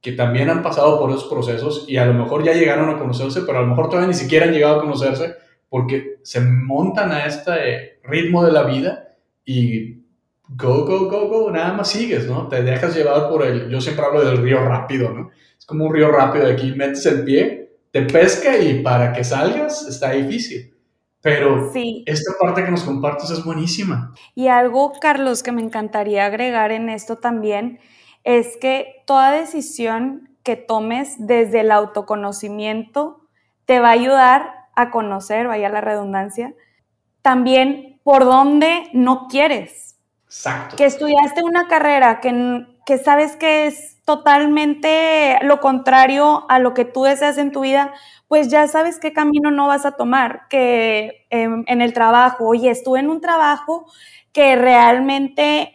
que 0.05 0.11
también 0.11 0.51
han 0.51 0.61
pasado 0.61 0.99
por 0.99 1.09
esos 1.09 1.23
procesos 1.23 1.85
y 1.87 1.97
a 1.97 2.05
lo 2.05 2.13
mejor 2.13 2.43
ya 2.43 2.53
llegaron 2.53 2.91
a 2.91 2.99
conocerse, 2.99 3.41
pero 3.41 3.57
a 3.57 3.61
lo 3.61 3.67
mejor 3.69 3.89
todavía 3.89 4.09
ni 4.09 4.13
siquiera 4.13 4.45
han 4.45 4.53
llegado 4.53 4.75
a 4.75 4.81
conocerse 4.81 5.33
porque 5.67 6.19
se 6.21 6.41
montan 6.41 7.11
a 7.11 7.25
este 7.25 7.97
ritmo 8.03 8.45
de 8.45 8.51
la 8.51 8.61
vida 8.61 9.15
y 9.43 10.03
go, 10.47 10.85
go, 10.85 11.09
go, 11.09 11.27
go, 11.27 11.49
nada 11.49 11.73
más 11.73 11.89
sigues, 11.89 12.27
¿no? 12.27 12.47
Te 12.47 12.61
dejas 12.61 12.95
llevar 12.95 13.29
por 13.29 13.47
el, 13.47 13.67
yo 13.67 13.81
siempre 13.81 14.05
hablo 14.05 14.23
del 14.23 14.37
río 14.37 14.63
rápido, 14.63 15.09
¿no? 15.09 15.31
Es 15.57 15.65
como 15.65 15.85
un 15.85 15.95
río 15.95 16.11
rápido 16.11 16.45
de 16.45 16.53
aquí, 16.53 16.71
metes 16.73 17.03
el 17.07 17.23
pie, 17.23 17.71
te 17.89 18.03
pesca 18.03 18.59
y 18.59 18.83
para 18.83 19.11
que 19.11 19.23
salgas 19.23 19.87
está 19.87 20.11
difícil. 20.11 20.71
Pero 21.19 21.71
sí. 21.73 22.03
esta 22.05 22.33
parte 22.39 22.63
que 22.63 22.69
nos 22.69 22.83
compartes 22.83 23.31
es 23.31 23.43
buenísima. 23.43 24.13
Y 24.35 24.49
algo, 24.49 24.93
Carlos, 25.01 25.41
que 25.41 25.51
me 25.51 25.63
encantaría 25.63 26.27
agregar 26.27 26.71
en 26.71 26.89
esto 26.89 27.17
también 27.17 27.79
es 28.25 28.57
que 28.57 29.03
toda 29.05 29.31
decisión 29.31 30.29
que 30.43 30.57
tomes 30.57 31.15
desde 31.17 31.61
el 31.61 31.71
autoconocimiento 31.71 33.21
te 33.65 33.79
va 33.79 33.89
a 33.89 33.91
ayudar 33.91 34.51
a 34.75 34.91
conocer, 34.91 35.47
vaya 35.47 35.69
la 35.69 35.81
redundancia, 35.81 36.53
también 37.21 38.01
por 38.03 38.25
dónde 38.25 38.89
no 38.93 39.27
quieres. 39.29 39.97
Exacto. 40.25 40.75
Que 40.75 40.85
estudiaste 40.85 41.43
una 41.43 41.67
carrera 41.67 42.19
que, 42.19 42.65
que 42.85 42.97
sabes 42.97 43.35
que 43.37 43.67
es 43.67 44.03
totalmente 44.05 45.39
lo 45.41 45.59
contrario 45.59 46.45
a 46.49 46.59
lo 46.59 46.73
que 46.73 46.85
tú 46.85 47.03
deseas 47.03 47.37
en 47.37 47.51
tu 47.51 47.61
vida, 47.61 47.93
pues 48.27 48.49
ya 48.49 48.67
sabes 48.67 48.99
qué 48.99 49.13
camino 49.13 49.51
no 49.51 49.67
vas 49.67 49.85
a 49.85 49.93
tomar, 49.93 50.47
que 50.49 51.25
em, 51.29 51.63
en 51.67 51.81
el 51.81 51.93
trabajo, 51.93 52.47
oye, 52.47 52.69
estuve 52.69 52.99
en 52.99 53.09
un 53.09 53.21
trabajo 53.21 53.85
que 54.31 54.55
realmente 54.55 55.73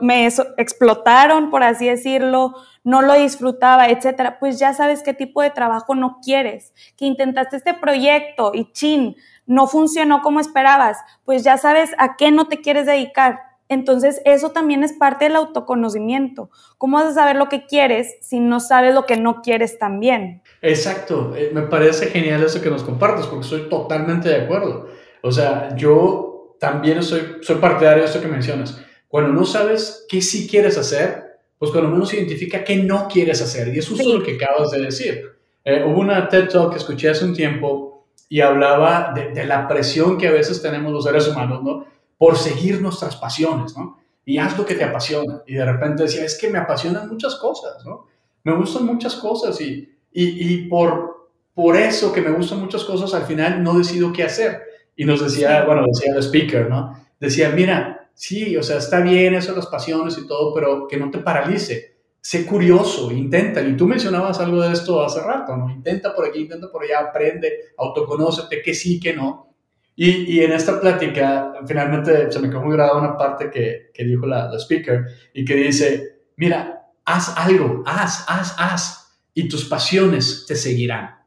me, 0.00 0.26
explotaron, 0.56 1.50
por 1.50 1.62
así 1.62 1.86
decirlo, 1.86 2.54
no 2.82 3.02
lo 3.02 3.14
disfrutaba, 3.14 3.88
etcétera, 3.88 4.38
pues 4.38 4.58
ya 4.58 4.74
sabes 4.74 5.02
qué 5.02 5.14
tipo 5.14 5.42
de 5.42 5.50
trabajo 5.50 5.94
no 5.94 6.18
quieres, 6.22 6.72
que 6.96 7.04
intentaste 7.04 7.56
este 7.56 7.74
proyecto 7.74 8.50
y 8.52 8.72
chin, 8.72 9.16
no 9.46 9.66
funcionó 9.66 10.22
como 10.22 10.40
esperabas, 10.40 10.98
pues 11.24 11.44
ya 11.44 11.56
sabes 11.56 11.90
a 11.98 12.16
qué 12.16 12.30
no 12.32 12.48
te 12.48 12.60
quieres 12.60 12.86
dedicar. 12.86 13.40
Entonces, 13.70 14.22
eso 14.24 14.50
también 14.50 14.82
es 14.82 14.94
parte 14.94 15.26
del 15.26 15.36
autoconocimiento. 15.36 16.50
¿Cómo 16.78 16.96
vas 16.96 17.08
a 17.08 17.14
saber 17.14 17.36
lo 17.36 17.50
que 17.50 17.66
quieres 17.66 18.16
si 18.22 18.40
no 18.40 18.60
sabes 18.60 18.94
lo 18.94 19.04
que 19.04 19.18
no 19.18 19.42
quieres 19.42 19.78
también? 19.78 20.42
Exacto, 20.62 21.34
eh, 21.36 21.50
me 21.52 21.62
parece 21.62 22.06
genial 22.06 22.42
eso 22.42 22.62
que 22.62 22.70
nos 22.70 22.82
compartes, 22.82 23.26
porque 23.26 23.44
estoy 23.44 23.68
totalmente 23.68 24.30
de 24.30 24.44
acuerdo. 24.44 24.88
O 25.22 25.30
sea, 25.30 25.76
yo 25.76 26.56
también 26.58 27.02
soy, 27.02 27.36
soy 27.42 27.56
partidario 27.56 28.02
de 28.02 28.08
esto 28.08 28.22
que 28.22 28.28
mencionas 28.28 28.82
cuando 29.08 29.32
no 29.32 29.44
sabes 29.44 30.04
qué 30.08 30.20
sí 30.20 30.46
quieres 30.46 30.76
hacer, 30.76 31.40
pues 31.58 31.72
cuando 31.72 31.90
menos 31.90 32.12
identifica 32.14 32.62
qué 32.62 32.76
no 32.76 33.08
quieres 33.08 33.42
hacer. 33.42 33.74
Y 33.74 33.78
eso 33.78 33.94
es 33.94 34.06
lo 34.06 34.22
que 34.22 34.36
acabas 34.36 34.70
de 34.70 34.82
decir. 34.82 35.24
Eh, 35.64 35.82
hubo 35.84 36.00
una 36.00 36.28
TED 36.28 36.48
Talk 36.48 36.72
que 36.72 36.78
escuché 36.78 37.08
hace 37.08 37.24
un 37.24 37.34
tiempo 37.34 38.06
y 38.28 38.40
hablaba 38.40 39.12
de, 39.14 39.44
la 39.44 39.66
presión 39.66 40.18
que 40.18 40.28
a 40.28 40.32
veces 40.32 40.62
tenemos 40.62 40.92
los 40.92 41.04
seres 41.04 41.26
humanos, 41.26 41.62
¿no? 41.64 41.86
Por 42.16 42.36
seguir 42.36 42.80
nuestras 42.80 43.16
pasiones, 43.16 43.76
¿no? 43.76 43.98
Y 44.24 44.38
haz 44.38 44.56
lo 44.58 44.66
que 44.66 44.74
te 44.74 44.84
apasiona. 44.84 45.42
Y 45.46 45.54
de 45.54 45.64
repente 45.64 46.02
decía, 46.02 46.24
es 46.24 46.38
que 46.38 46.50
me 46.50 46.58
apasionan 46.58 47.08
muchas 47.08 47.36
cosas, 47.36 47.84
¿no? 47.86 48.06
Me 48.44 48.54
gustan 48.54 48.84
muchas 48.84 49.16
cosas 49.16 49.60
y, 49.60 49.88
y, 50.12 50.52
y 50.52 50.68
por, 50.68 51.30
por 51.54 51.76
eso 51.76 52.12
que 52.12 52.20
me 52.20 52.30
gustan 52.30 52.60
muchas 52.60 52.84
cosas, 52.84 53.14
al 53.14 53.24
final 53.24 53.62
no 53.62 53.78
decido 53.78 54.12
qué 54.12 54.24
hacer. 54.24 54.62
Y 54.94 55.04
nos 55.04 55.22
decía, 55.22 55.64
bueno, 55.64 55.84
decía 55.86 56.12
el 56.12 56.22
speaker, 56.22 56.68
¿no? 56.68 56.94
Decía, 57.18 57.50
mira, 57.50 57.97
sí, 58.18 58.56
o 58.56 58.64
sea, 58.64 58.78
está 58.78 59.00
bien 59.00 59.34
eso 59.34 59.54
las 59.54 59.68
pasiones 59.68 60.18
y 60.18 60.26
todo, 60.26 60.52
pero 60.52 60.88
que 60.88 60.96
no 60.96 61.08
te 61.08 61.18
paralice. 61.18 61.98
Sé 62.20 62.44
curioso, 62.44 63.12
intenta. 63.12 63.62
Y 63.62 63.76
tú 63.76 63.86
mencionabas 63.86 64.40
algo 64.40 64.60
de 64.60 64.72
esto 64.72 65.00
hace 65.04 65.20
rato, 65.20 65.56
¿no? 65.56 65.70
Intenta 65.70 66.14
por 66.16 66.26
aquí, 66.26 66.40
intenta 66.40 66.68
por 66.68 66.82
allá, 66.82 66.98
aprende, 66.98 67.72
autoconócete, 67.78 68.60
que 68.60 68.74
sí, 68.74 68.98
que 68.98 69.14
no. 69.14 69.54
Y, 69.94 70.36
y 70.36 70.40
en 70.42 70.50
esta 70.50 70.80
plática, 70.80 71.52
finalmente 71.64 72.30
se 72.30 72.40
me 72.40 72.48
quedó 72.48 72.62
muy 72.62 72.74
grabada 72.74 72.98
una 72.98 73.16
parte 73.16 73.50
que, 73.50 73.90
que 73.94 74.04
dijo 74.04 74.26
la, 74.26 74.48
la 74.48 74.58
speaker 74.58 75.04
y 75.32 75.44
que 75.44 75.54
dice, 75.54 76.22
mira, 76.36 76.88
haz 77.04 77.36
algo, 77.36 77.84
haz, 77.86 78.24
haz, 78.28 78.54
haz, 78.58 79.20
y 79.32 79.48
tus 79.48 79.64
pasiones 79.64 80.44
te 80.46 80.56
seguirán. 80.56 81.18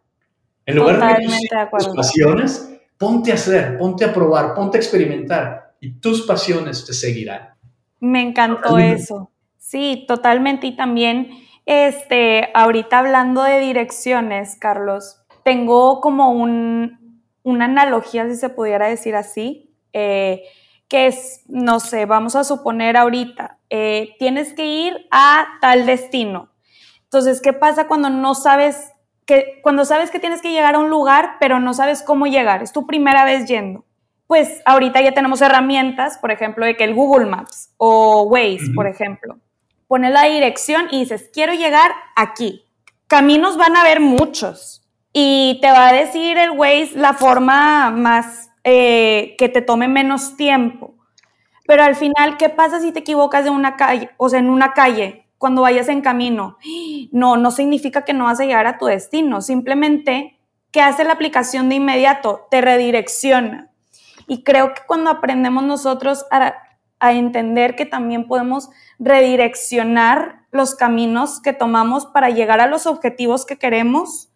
En 0.65 0.75
lugar 0.75 0.99
de 0.99 1.25
que 1.25 1.39
tus 1.77 1.87
pasiones, 1.95 2.69
ponte 2.97 3.31
a 3.31 3.35
hacer, 3.35 3.77
ponte 3.77 4.03
a 4.03 4.13
probar, 4.13 4.53
ponte 4.53 4.77
a 4.77 4.81
experimentar 4.81 5.70
y 5.81 5.99
tus 5.99 6.21
pasiones 6.21 6.85
te 6.85 6.93
seguirán. 6.93 7.55
Me 7.99 8.21
encantó 8.21 8.77
eso. 8.77 9.31
Sí, 9.57 10.05
totalmente. 10.07 10.67
Y 10.67 10.75
también, 10.75 11.31
este, 11.65 12.49
ahorita 12.53 12.99
hablando 12.99 13.43
de 13.43 13.59
direcciones, 13.59 14.55
Carlos, 14.59 15.17
tengo 15.43 15.99
como 15.99 16.31
un, 16.31 17.23
una 17.43 17.65
analogía, 17.65 18.29
si 18.29 18.35
se 18.35 18.49
pudiera 18.49 18.87
decir 18.87 19.15
así, 19.15 19.75
eh, 19.91 20.43
que 20.87 21.07
es, 21.07 21.41
no 21.47 21.79
sé, 21.79 22.05
vamos 22.05 22.35
a 22.35 22.43
suponer 22.43 22.95
ahorita, 22.95 23.57
eh, 23.69 24.15
tienes 24.19 24.53
que 24.53 24.65
ir 24.67 25.07
a 25.09 25.47
tal 25.61 25.85
destino. 25.85 26.51
Entonces, 27.05 27.41
¿qué 27.41 27.53
pasa 27.53 27.87
cuando 27.87 28.09
no 28.09 28.35
sabes 28.35 28.91
que, 29.25 29.59
cuando 29.63 29.85
sabes 29.85 30.11
que 30.11 30.19
tienes 30.19 30.41
que 30.41 30.51
llegar 30.51 30.75
a 30.75 30.79
un 30.79 30.89
lugar, 30.89 31.37
pero 31.39 31.59
no 31.59 31.73
sabes 31.73 32.03
cómo 32.03 32.27
llegar? 32.27 32.61
Es 32.61 32.71
tu 32.71 32.85
primera 32.85 33.25
vez 33.25 33.47
yendo 33.47 33.85
pues 34.31 34.61
ahorita 34.63 35.01
ya 35.01 35.11
tenemos 35.11 35.41
herramientas, 35.41 36.17
por 36.17 36.31
ejemplo, 36.31 36.65
de 36.65 36.77
que 36.77 36.85
el 36.85 36.93
Google 36.93 37.25
Maps 37.25 37.73
o 37.75 38.23
Waze, 38.23 38.71
por 38.73 38.87
ejemplo, 38.87 39.35
pones 39.89 40.13
la 40.13 40.23
dirección 40.23 40.87
y 40.89 41.01
dices, 41.01 41.29
quiero 41.33 41.51
llegar 41.51 41.91
aquí. 42.15 42.63
Caminos 43.07 43.57
van 43.57 43.75
a 43.75 43.81
haber 43.81 43.99
muchos 43.99 44.89
y 45.11 45.59
te 45.61 45.69
va 45.69 45.89
a 45.89 45.93
decir 45.93 46.37
el 46.37 46.51
Waze 46.51 46.91
la 46.95 47.11
forma 47.11 47.91
más 47.91 48.49
eh, 48.63 49.35
que 49.37 49.49
te 49.49 49.61
tome 49.61 49.89
menos 49.89 50.37
tiempo. 50.37 50.95
Pero 51.67 51.83
al 51.83 51.97
final, 51.97 52.37
¿qué 52.37 52.47
pasa 52.47 52.79
si 52.79 52.93
te 52.93 52.99
equivocas 52.99 53.43
de 53.43 53.49
una 53.49 53.75
calle, 53.75 54.11
o 54.15 54.29
sea, 54.29 54.39
en 54.39 54.49
una 54.49 54.71
calle, 54.71 55.27
cuando 55.39 55.63
vayas 55.63 55.89
en 55.89 55.99
camino? 55.99 56.57
No, 57.11 57.35
no 57.35 57.51
significa 57.51 58.05
que 58.05 58.13
no 58.13 58.23
vas 58.23 58.39
a 58.39 58.45
llegar 58.45 58.65
a 58.65 58.77
tu 58.77 58.85
destino, 58.85 59.41
simplemente 59.41 60.39
que 60.71 60.79
hace 60.79 61.03
la 61.03 61.11
aplicación 61.11 61.67
de 61.67 61.75
inmediato, 61.75 62.47
te 62.49 62.61
redirecciona. 62.61 63.70
Y 64.27 64.43
creo 64.43 64.73
que 64.73 64.81
cuando 64.87 65.09
aprendemos 65.09 65.63
nosotros 65.63 66.25
a, 66.31 66.53
entender 67.13 67.75
que 67.75 67.85
también 67.85 68.27
podemos 68.27 68.69
redireccionar 68.99 70.45
los 70.51 70.75
caminos 70.75 71.41
que 71.41 71.51
tomamos 71.51 72.05
para 72.05 72.29
llegar 72.29 72.61
a 72.61 72.67
los 72.67 72.85
objetivos 72.85 73.45
que 73.45 73.57
queremos, 73.57 74.29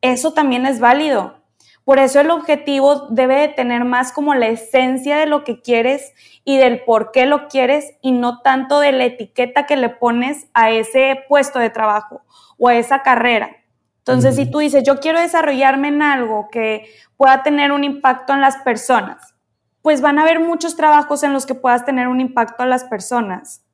eso 0.00 0.32
también 0.32 0.66
es 0.66 0.80
válido. 0.80 1.42
Por 1.84 1.98
eso 1.98 2.20
el 2.20 2.30
objetivo 2.30 3.06
debe 3.10 3.36
de 3.36 3.48
tener 3.48 3.84
más 3.84 4.12
como 4.12 4.34
la 4.34 4.48
esencia 4.48 5.16
de 5.16 5.26
lo 5.26 5.44
que 5.44 5.60
quieres 5.60 6.12
y 6.44 6.56
del 6.56 6.84
por 6.84 7.12
qué 7.12 7.26
lo 7.26 7.46
quieres 7.46 7.94
y 8.02 8.12
no 8.12 8.40
tanto 8.40 8.80
de 8.80 8.92
la 8.92 9.04
etiqueta 9.04 9.66
que 9.66 9.76
le 9.76 9.88
pones 9.88 10.48
a 10.54 10.70
ese 10.70 11.24
puesto 11.28 11.58
de 11.60 11.70
trabajo 11.70 12.22
o 12.58 12.68
a 12.68 12.74
esa 12.74 13.02
carrera. 13.02 13.61
Entonces, 14.04 14.34
si 14.34 14.50
tú 14.50 14.58
dices, 14.58 14.82
yo 14.82 14.98
quiero 14.98 15.20
desarrollarme 15.20 15.88
en 15.88 16.02
algo 16.02 16.48
que 16.50 16.86
pueda 17.16 17.44
tener 17.44 17.70
un 17.70 17.84
impacto 17.84 18.32
en 18.32 18.40
las 18.40 18.56
personas, 18.58 19.34
pues 19.80 20.00
van 20.00 20.18
a 20.18 20.22
haber 20.22 20.40
muchos 20.40 20.74
trabajos 20.74 21.22
en 21.22 21.32
los 21.32 21.46
que 21.46 21.54
puedas 21.54 21.84
tener 21.84 22.08
un 22.08 22.20
impacto 22.20 22.64
a 22.64 22.66
las 22.66 22.82
personas. 22.82 23.64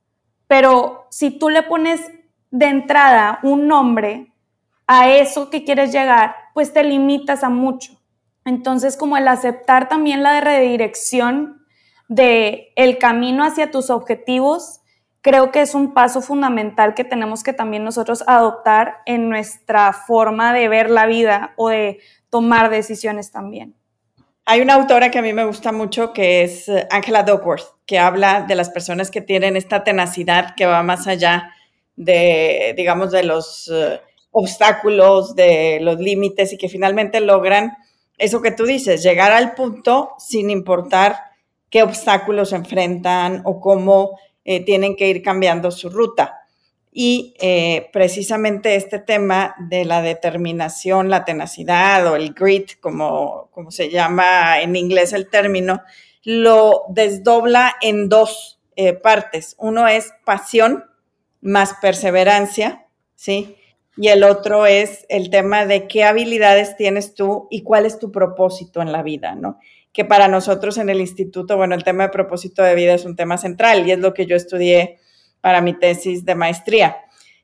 Pero 0.46 1.06
si 1.10 1.30
tú 1.30 1.48
le 1.48 1.62
pones 1.62 2.02
de 2.50 2.66
entrada 2.66 3.38
un 3.42 3.68
nombre 3.68 4.34
a 4.86 5.10
eso 5.10 5.48
que 5.48 5.64
quieres 5.64 5.92
llegar, 5.92 6.34
pues 6.52 6.74
te 6.74 6.84
limitas 6.84 7.42
a 7.42 7.48
mucho. 7.48 7.98
Entonces, 8.44 8.98
como 8.98 9.16
el 9.16 9.28
aceptar 9.28 9.88
también 9.88 10.22
la 10.22 10.40
redirección 10.40 11.66
de 12.08 12.72
el 12.76 12.98
camino 12.98 13.44
hacia 13.44 13.70
tus 13.70 13.88
objetivos 13.88 14.77
creo 15.20 15.50
que 15.50 15.60
es 15.60 15.74
un 15.74 15.94
paso 15.94 16.22
fundamental 16.22 16.94
que 16.94 17.04
tenemos 17.04 17.42
que 17.42 17.52
también 17.52 17.84
nosotros 17.84 18.24
adoptar 18.26 18.98
en 19.06 19.28
nuestra 19.28 19.92
forma 19.92 20.52
de 20.52 20.68
ver 20.68 20.90
la 20.90 21.06
vida 21.06 21.52
o 21.56 21.68
de 21.68 21.98
tomar 22.30 22.70
decisiones 22.70 23.30
también. 23.30 23.74
Hay 24.44 24.62
una 24.62 24.74
autora 24.74 25.10
que 25.10 25.18
a 25.18 25.22
mí 25.22 25.32
me 25.34 25.44
gusta 25.44 25.72
mucho 25.72 26.12
que 26.14 26.42
es 26.42 26.68
eh, 26.68 26.86
Angela 26.90 27.22
Duckworth, 27.22 27.66
que 27.84 27.98
habla 27.98 28.42
de 28.48 28.54
las 28.54 28.70
personas 28.70 29.10
que 29.10 29.20
tienen 29.20 29.56
esta 29.56 29.84
tenacidad 29.84 30.54
que 30.56 30.64
va 30.64 30.82
más 30.82 31.06
allá 31.06 31.52
de, 31.96 32.72
digamos, 32.76 33.10
de 33.10 33.24
los 33.24 33.70
eh, 33.70 34.00
obstáculos, 34.30 35.34
de 35.34 35.80
los 35.82 35.98
límites 35.98 36.52
y 36.52 36.58
que 36.58 36.68
finalmente 36.68 37.20
logran 37.20 37.76
eso 38.16 38.40
que 38.40 38.50
tú 38.50 38.64
dices, 38.64 39.02
llegar 39.02 39.32
al 39.32 39.54
punto 39.54 40.14
sin 40.18 40.50
importar 40.50 41.16
qué 41.70 41.82
obstáculos 41.82 42.52
enfrentan 42.52 43.42
o 43.44 43.60
cómo 43.60 44.18
eh, 44.50 44.64
tienen 44.64 44.96
que 44.96 45.06
ir 45.06 45.20
cambiando 45.20 45.70
su 45.70 45.90
ruta. 45.90 46.40
Y 46.90 47.34
eh, 47.38 47.90
precisamente 47.92 48.76
este 48.76 48.98
tema 48.98 49.54
de 49.58 49.84
la 49.84 50.00
determinación, 50.00 51.10
la 51.10 51.26
tenacidad 51.26 52.06
o 52.06 52.16
el 52.16 52.32
grit, 52.32 52.80
como, 52.80 53.50
como 53.52 53.70
se 53.70 53.90
llama 53.90 54.62
en 54.62 54.74
inglés 54.74 55.12
el 55.12 55.28
término, 55.28 55.82
lo 56.24 56.84
desdobla 56.88 57.74
en 57.82 58.08
dos 58.08 58.58
eh, 58.74 58.94
partes. 58.94 59.54
Uno 59.58 59.86
es 59.86 60.14
pasión 60.24 60.82
más 61.42 61.74
perseverancia, 61.82 62.86
¿sí? 63.16 63.54
Y 63.98 64.08
el 64.08 64.24
otro 64.24 64.64
es 64.64 65.04
el 65.10 65.28
tema 65.28 65.66
de 65.66 65.86
qué 65.88 66.04
habilidades 66.04 66.74
tienes 66.74 67.12
tú 67.12 67.48
y 67.50 67.64
cuál 67.64 67.84
es 67.84 67.98
tu 67.98 68.10
propósito 68.10 68.80
en 68.80 68.92
la 68.92 69.02
vida, 69.02 69.34
¿no? 69.34 69.58
Que 69.92 70.04
para 70.04 70.28
nosotros 70.28 70.78
en 70.78 70.88
el 70.88 71.00
instituto, 71.00 71.56
bueno, 71.56 71.74
el 71.74 71.84
tema 71.84 72.04
de 72.04 72.08
propósito 72.10 72.62
de 72.62 72.74
vida 72.74 72.94
es 72.94 73.04
un 73.04 73.16
tema 73.16 73.38
central 73.38 73.86
y 73.86 73.92
es 73.92 73.98
lo 73.98 74.14
que 74.14 74.26
yo 74.26 74.36
estudié 74.36 74.98
para 75.40 75.60
mi 75.60 75.72
tesis 75.78 76.24
de 76.24 76.34
maestría. 76.34 76.96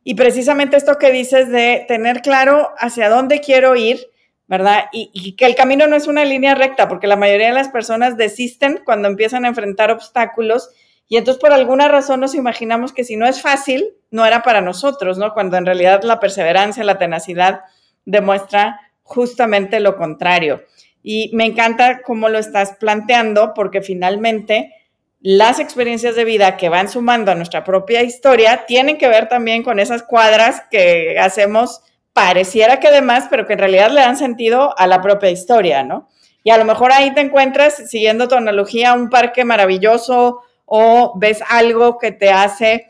Y 0.03 0.15
precisamente 0.15 0.77
esto 0.77 0.99
que 0.99 1.11
dices 1.11 1.49
de 1.51 1.85
tener 1.89 2.21
claro 2.21 2.73
hacia 2.79 3.09
dónde 3.09 3.41
quiero 3.41 3.75
ir, 3.75 4.07
¿verdad? 4.47 4.85
Y, 4.93 5.35
que 5.37 5.47
el 5.47 5.55
camino 5.55 5.87
no 5.87 5.97
es 5.97 6.07
una 6.07 6.25
línea 6.25 6.55
recta, 6.55 6.89
porque 6.89 7.07
la 7.07 7.17
mayoría 7.17 7.49
de 7.49 7.55
las 7.55 7.69
personas 7.69 8.19
desisten 8.19 8.83
cuando 8.85 9.09
empiezan 9.09 9.45
a 9.45 9.49
enfrentar 9.49 9.91
obstáculos 9.91 10.69
y 11.09 11.17
entonces 11.17 11.41
por 11.41 11.53
alguna 11.53 11.89
razón 11.89 12.21
nos 12.21 12.35
imaginamos 12.35 12.93
que 12.93 13.05
si 13.05 13.17
no 13.17 13.27
es 13.27 13.41
fácil, 13.41 13.95
no 14.11 14.25
era 14.25 14.43
para 14.43 14.61
nosotros, 14.61 15.19
¿no? 15.19 15.33
Cuando 15.35 15.57
en 15.57 15.67
realidad 15.67 16.03
la 16.03 16.21
perseverancia, 16.21 16.85
la 16.85 16.99
tenacidad 16.99 17.61
demuestra 18.05 18.81
justamente 19.03 19.81
lo 19.81 19.97
contrario. 19.97 20.63
Y 21.07 21.31
me 21.35 21.45
encanta 21.45 22.01
cómo 22.03 22.31
lo 22.31 22.39
estás 22.39 22.77
planteando 22.81 23.53
porque 23.55 23.83
finalmente 23.83 24.73
las 25.21 25.61
experiencias 25.61 26.17
de 26.17 26.25
vida 26.25 26.57
que 26.57 26.71
van 26.71 26.89
sumando 26.89 27.31
a 27.31 27.35
nuestra 27.35 27.63
propia 27.63 28.03
historia 28.03 28.65
tienen 28.67 28.99
que 28.99 29.09
ver 29.09 29.29
también 29.29 29.63
con 29.63 29.79
esas 29.79 30.03
cuadras 30.03 30.63
que 30.71 31.19
hacemos 31.21 31.83
pareciera 32.15 32.81
que 32.81 32.91
demás, 32.91 33.27
pero 33.29 33.47
que 33.47 33.53
en 33.53 33.59
realidad 33.59 33.91
le 33.91 34.01
dan 34.01 34.17
sentido 34.17 34.77
a 34.79 34.87
la 34.87 35.03
propia 35.03 35.31
historia, 35.31 35.83
¿no? 35.83 36.09
Y 36.43 36.51
a 36.51 36.59
lo 36.59 36.65
mejor 36.65 36.91
ahí 36.93 37.13
te 37.13 37.21
encuentras, 37.21 37.89
siguiendo 37.91 38.27
tu 38.27 38.35
analogía, 38.35 38.95
un 38.95 39.11
parque 39.11 39.45
maravilloso 39.45 40.41
o 40.65 41.13
ves 41.19 41.43
algo 41.49 41.99
que 41.99 42.13
te 42.13 42.31
hace 42.31 42.87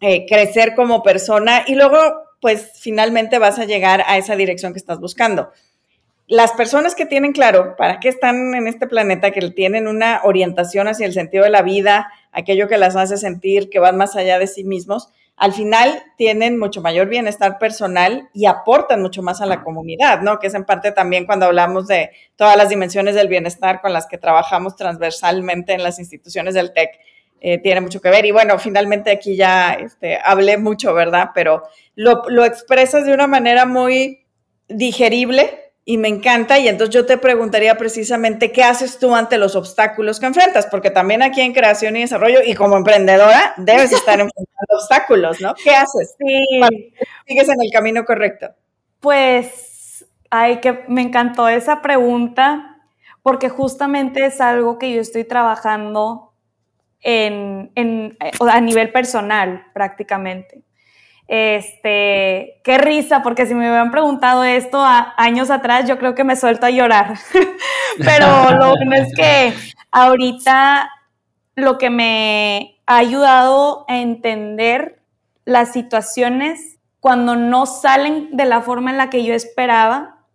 eh, 0.00 0.26
crecer 0.26 0.74
como 0.74 1.02
persona 1.02 1.62
y 1.66 1.76
luego 1.76 1.98
pues 2.40 2.72
finalmente 2.80 3.38
vas 3.38 3.60
a 3.60 3.66
llegar 3.66 4.02
a 4.06 4.18
esa 4.18 4.34
dirección 4.34 4.72
que 4.72 4.80
estás 4.80 4.98
buscando. 4.98 5.52
Las 6.32 6.52
personas 6.52 6.94
que 6.94 7.04
tienen 7.04 7.32
claro 7.32 7.76
para 7.76 8.00
qué 8.00 8.08
están 8.08 8.54
en 8.54 8.66
este 8.66 8.86
planeta, 8.86 9.32
que 9.32 9.50
tienen 9.50 9.86
una 9.86 10.22
orientación 10.24 10.88
hacia 10.88 11.04
el 11.04 11.12
sentido 11.12 11.44
de 11.44 11.50
la 11.50 11.60
vida, 11.60 12.10
aquello 12.32 12.68
que 12.68 12.78
las 12.78 12.96
hace 12.96 13.18
sentir 13.18 13.68
que 13.68 13.80
van 13.80 13.98
más 13.98 14.16
allá 14.16 14.38
de 14.38 14.46
sí 14.46 14.64
mismos, 14.64 15.10
al 15.36 15.52
final 15.52 16.02
tienen 16.16 16.58
mucho 16.58 16.80
mayor 16.80 17.10
bienestar 17.10 17.58
personal 17.58 18.30
y 18.32 18.46
aportan 18.46 19.02
mucho 19.02 19.22
más 19.22 19.42
a 19.42 19.46
la 19.46 19.62
comunidad, 19.62 20.22
¿no? 20.22 20.38
Que 20.38 20.46
es 20.46 20.54
en 20.54 20.64
parte 20.64 20.90
también 20.90 21.26
cuando 21.26 21.44
hablamos 21.44 21.86
de 21.86 22.12
todas 22.34 22.56
las 22.56 22.70
dimensiones 22.70 23.14
del 23.14 23.28
bienestar 23.28 23.82
con 23.82 23.92
las 23.92 24.06
que 24.06 24.16
trabajamos 24.16 24.74
transversalmente 24.74 25.74
en 25.74 25.82
las 25.82 25.98
instituciones 25.98 26.54
del 26.54 26.72
TEC 26.72 26.98
eh, 27.42 27.58
tiene 27.58 27.82
mucho 27.82 28.00
que 28.00 28.08
ver. 28.08 28.24
Y 28.24 28.30
bueno, 28.30 28.58
finalmente 28.58 29.10
aquí 29.10 29.36
ya 29.36 29.74
este, 29.74 30.18
hablé 30.24 30.56
mucho, 30.56 30.94
¿verdad? 30.94 31.32
Pero 31.34 31.64
lo, 31.94 32.22
lo 32.30 32.46
expresas 32.46 33.04
de 33.04 33.12
una 33.12 33.26
manera 33.26 33.66
muy 33.66 34.24
digerible 34.68 35.58
y 35.84 35.98
me 35.98 36.08
encanta. 36.08 36.58
Y 36.58 36.68
entonces 36.68 36.94
yo 36.94 37.06
te 37.06 37.18
preguntaría 37.18 37.76
precisamente 37.76 38.52
qué 38.52 38.64
haces 38.64 38.98
tú 38.98 39.14
ante 39.14 39.38
los 39.38 39.56
obstáculos 39.56 40.20
que 40.20 40.26
enfrentas, 40.26 40.66
porque 40.66 40.90
también 40.90 41.22
aquí 41.22 41.40
en 41.40 41.52
creación 41.52 41.96
y 41.96 42.00
desarrollo 42.00 42.40
y 42.44 42.54
como 42.54 42.76
emprendedora 42.76 43.54
debes 43.56 43.92
estar 43.92 44.20
enfrentando 44.20 44.76
obstáculos, 44.76 45.40
¿no? 45.40 45.54
¿Qué 45.54 45.70
haces? 45.70 46.14
Sí. 46.18 46.60
¿Sigues 47.26 47.48
en 47.48 47.62
el 47.62 47.70
camino 47.72 48.04
correcto? 48.04 48.50
Pues, 49.00 50.06
ay, 50.30 50.60
que 50.60 50.84
me 50.88 51.02
encantó 51.02 51.48
esa 51.48 51.82
pregunta, 51.82 52.78
porque 53.22 53.48
justamente 53.48 54.24
es 54.26 54.40
algo 54.40 54.78
que 54.78 54.92
yo 54.92 55.00
estoy 55.00 55.24
trabajando 55.24 56.32
en, 57.00 57.72
en, 57.74 58.16
a 58.40 58.60
nivel 58.60 58.92
personal 58.92 59.66
prácticamente. 59.74 60.62
Este, 61.34 62.60
qué 62.62 62.76
risa, 62.76 63.22
porque 63.22 63.46
si 63.46 63.54
me 63.54 63.60
hubieran 63.60 63.90
preguntado 63.90 64.44
esto 64.44 64.84
a, 64.84 65.14
años 65.16 65.48
atrás, 65.48 65.88
yo 65.88 65.98
creo 65.98 66.14
que 66.14 66.24
me 66.24 66.36
suelto 66.36 66.66
a 66.66 66.70
llorar. 66.70 67.14
Pero 67.98 68.50
lo 68.50 68.76
bueno 68.76 68.94
es 68.96 69.14
que 69.16 69.54
ahorita 69.90 70.90
lo 71.54 71.78
que 71.78 71.88
me 71.88 72.82
ha 72.84 72.98
ayudado 72.98 73.86
a 73.88 73.96
entender 73.96 75.00
las 75.46 75.72
situaciones 75.72 76.78
cuando 77.00 77.34
no 77.34 77.64
salen 77.64 78.36
de 78.36 78.44
la 78.44 78.60
forma 78.60 78.90
en 78.90 78.98
la 78.98 79.08
que 79.08 79.24
yo 79.24 79.32
esperaba, 79.32 80.26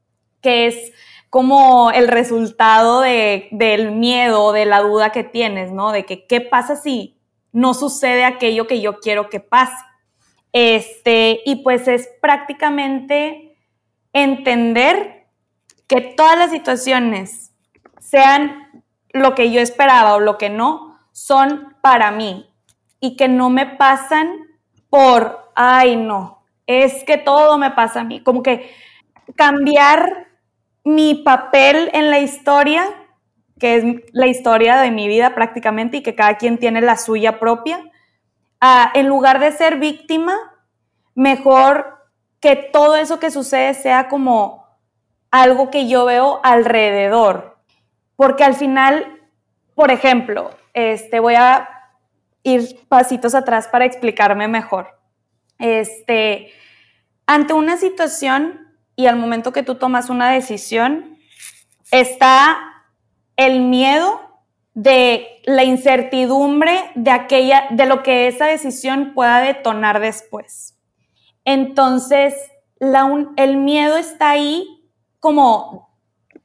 que 0.41 0.65
es 0.65 0.93
como 1.29 1.91
el 1.91 2.07
resultado 2.07 3.01
de, 3.01 3.49
del 3.51 3.91
miedo, 3.91 4.51
de 4.51 4.65
la 4.65 4.81
duda 4.81 5.11
que 5.11 5.23
tienes, 5.23 5.71
¿no? 5.71 5.91
De 5.91 6.07
que 6.07 6.25
qué 6.25 6.41
pasa 6.41 6.75
si 6.75 7.19
no 7.51 7.75
sucede 7.75 8.25
aquello 8.25 8.65
que 8.65 8.81
yo 8.81 8.99
quiero 8.99 9.29
que 9.29 9.39
pase. 9.39 9.75
Este, 10.59 11.41
y 11.45 11.57
pues 11.57 11.87
es 11.87 12.09
prácticamente 12.19 13.55
entender 14.11 15.27
que 15.85 16.01
todas 16.01 16.35
las 16.35 16.49
situaciones, 16.49 17.53
sean 17.99 18.83
lo 19.13 19.35
que 19.35 19.51
yo 19.51 19.61
esperaba 19.61 20.15
o 20.15 20.19
lo 20.19 20.39
que 20.39 20.49
no, 20.49 20.97
son 21.11 21.75
para 21.81 22.09
mí 22.09 22.49
y 22.99 23.15
que 23.17 23.27
no 23.27 23.51
me 23.51 23.67
pasan 23.67 24.33
por, 24.89 25.51
ay, 25.53 25.95
no, 25.95 26.43
es 26.65 27.03
que 27.03 27.19
todo 27.19 27.59
me 27.59 27.69
pasa 27.69 27.99
a 27.99 28.03
mí. 28.03 28.23
Como 28.23 28.41
que 28.41 28.67
cambiar 29.35 30.27
mi 30.83 31.13
papel 31.13 31.91
en 31.93 32.09
la 32.09 32.17
historia, 32.17 32.83
que 33.59 33.75
es 33.75 33.83
la 34.11 34.25
historia 34.25 34.77
de 34.77 34.89
mi 34.89 35.07
vida 35.07 35.35
prácticamente 35.35 35.97
y 35.97 36.01
que 36.01 36.15
cada 36.15 36.37
quien 36.37 36.57
tiene 36.57 36.81
la 36.81 36.97
suya 36.97 37.39
propia, 37.39 37.79
en 38.93 39.07
lugar 39.07 39.39
de 39.39 39.51
ser 39.51 39.77
víctima, 39.77 40.35
mejor 41.15 41.97
que 42.39 42.55
todo 42.55 42.95
eso 42.95 43.19
que 43.19 43.31
sucede 43.31 43.73
sea 43.73 44.07
como 44.07 44.65
algo 45.31 45.69
que 45.69 45.87
yo 45.87 46.05
veo 46.05 46.39
alrededor. 46.43 47.57
Porque 48.15 48.43
al 48.43 48.55
final, 48.55 49.21
por 49.75 49.91
ejemplo, 49.91 50.51
este, 50.73 51.19
voy 51.19 51.35
a 51.35 51.69
ir 52.43 52.79
pasitos 52.87 53.35
atrás 53.35 53.67
para 53.67 53.85
explicarme 53.85 54.47
mejor. 54.47 54.99
Este, 55.59 56.51
ante 57.25 57.53
una 57.53 57.77
situación 57.77 58.75
y 58.95 59.07
al 59.07 59.17
momento 59.17 59.51
que 59.51 59.63
tú 59.63 59.75
tomas 59.75 60.09
una 60.09 60.31
decisión, 60.31 61.17
está 61.91 62.57
el 63.35 63.61
miedo 63.61 64.26
de 64.77 65.41
la 65.45 65.63
incertidumbre 65.63 66.91
de 66.93 67.09
aquella, 67.09 67.65
de 67.71 67.87
lo 67.87 68.03
que 68.03 68.27
esa 68.27 68.45
decisión 68.45 69.13
pueda 69.15 69.39
detonar 69.39 69.99
después. 69.99 70.77
Entonces, 71.45 72.35
el 73.37 73.57
miedo 73.57 73.97
está 73.97 74.29
ahí 74.29 74.87
como 75.19 75.89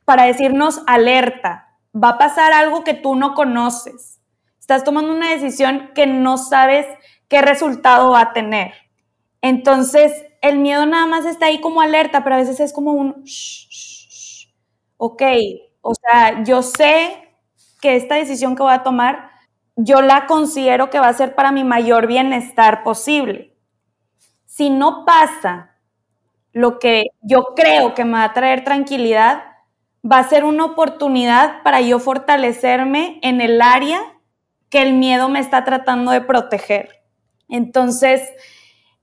para 0.07 0.25
decirnos 0.25 0.81
alerta, 0.87 1.77
va 1.95 2.11
a 2.11 2.18
pasar 2.18 2.55
algo 2.55 2.85
que 2.85 2.95
tú 2.95 3.16
no 3.16 3.35
conoces. 3.35 4.23
Estás 4.59 4.83
tomando 4.83 5.12
una 5.12 5.31
decisión 5.31 5.90
que 5.95 6.07
no 6.07 6.38
sabes 6.38 6.87
qué 7.29 7.42
resultado 7.42 8.12
va 8.12 8.23
a 8.23 8.33
tener. 8.33 8.73
Entonces, 9.42 10.25
el 10.40 10.59
miedo 10.59 10.87
nada 10.87 11.05
más 11.05 11.27
está 11.27 11.47
ahí 11.47 11.61
como 11.61 11.83
alerta, 11.83 12.25
pero 12.25 12.37
a 12.37 12.38
veces 12.38 12.61
es 12.61 12.73
como 12.73 12.92
un, 12.92 13.25
ok, 14.97 15.23
o 15.83 15.95
sea, 15.95 16.42
yo 16.45 16.62
sé 16.62 17.29
que 17.83 17.97
esta 17.97 18.14
decisión 18.14 18.57
que 18.57 18.62
voy 18.62 18.73
a 18.73 18.85
tomar, 18.85 19.33
yo 19.77 20.01
la 20.01 20.27
considero 20.27 20.88
que 20.88 21.01
va 21.01 21.09
a 21.09 21.12
ser 21.12 21.35
para 21.35 21.53
mi 21.53 21.64
mayor 21.64 22.07
bienestar 22.07 22.85
posible. 22.85 23.55
Si 24.47 24.71
no 24.71 25.05
pasa 25.05 25.77
lo 26.53 26.79
que 26.79 27.07
yo 27.21 27.55
creo 27.57 27.92
que 27.95 28.05
me 28.05 28.12
va 28.12 28.25
a 28.25 28.33
traer 28.33 28.62
tranquilidad, 28.64 29.42
va 30.11 30.18
a 30.18 30.29
ser 30.29 30.45
una 30.45 30.64
oportunidad 30.64 31.62
para 31.62 31.81
yo 31.81 31.99
fortalecerme 31.99 33.18
en 33.23 33.40
el 33.40 33.61
área 33.61 34.01
que 34.71 34.83
el 34.83 34.95
miedo 34.95 35.29
me 35.29 35.40
está 35.40 35.64
tratando 35.64 36.12
de 36.12 36.21
proteger. 36.21 37.03
Entonces, 37.49 38.23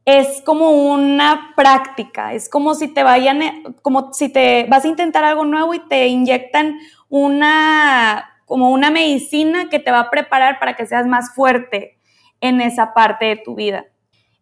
es 0.05 0.41
como 0.43 0.71
una 0.71 1.53
práctica, 1.55 2.33
es 2.33 2.49
como 2.49 2.73
si 2.75 2.87
te 2.87 3.03
vayan, 3.03 3.41
como 3.81 4.13
si 4.13 4.29
te 4.29 4.65
vas 4.69 4.85
a 4.85 4.87
intentar 4.87 5.23
algo 5.23 5.45
nuevo 5.45 5.73
y 5.73 5.79
te 5.79 6.07
inyectan 6.07 6.79
una, 7.09 8.38
como 8.49 8.71
una 8.71 8.89
medicina 8.89 9.69
que 9.69 9.77
te 9.77 9.91
va 9.91 9.99
a 9.99 10.09
preparar 10.09 10.57
para 10.57 10.75
que 10.75 10.87
seas 10.87 11.05
más 11.05 11.35
fuerte 11.35 11.99
en 12.41 12.61
esa 12.61 12.95
parte 12.95 13.25
de 13.25 13.35
tu 13.35 13.53
vida. 13.53 13.85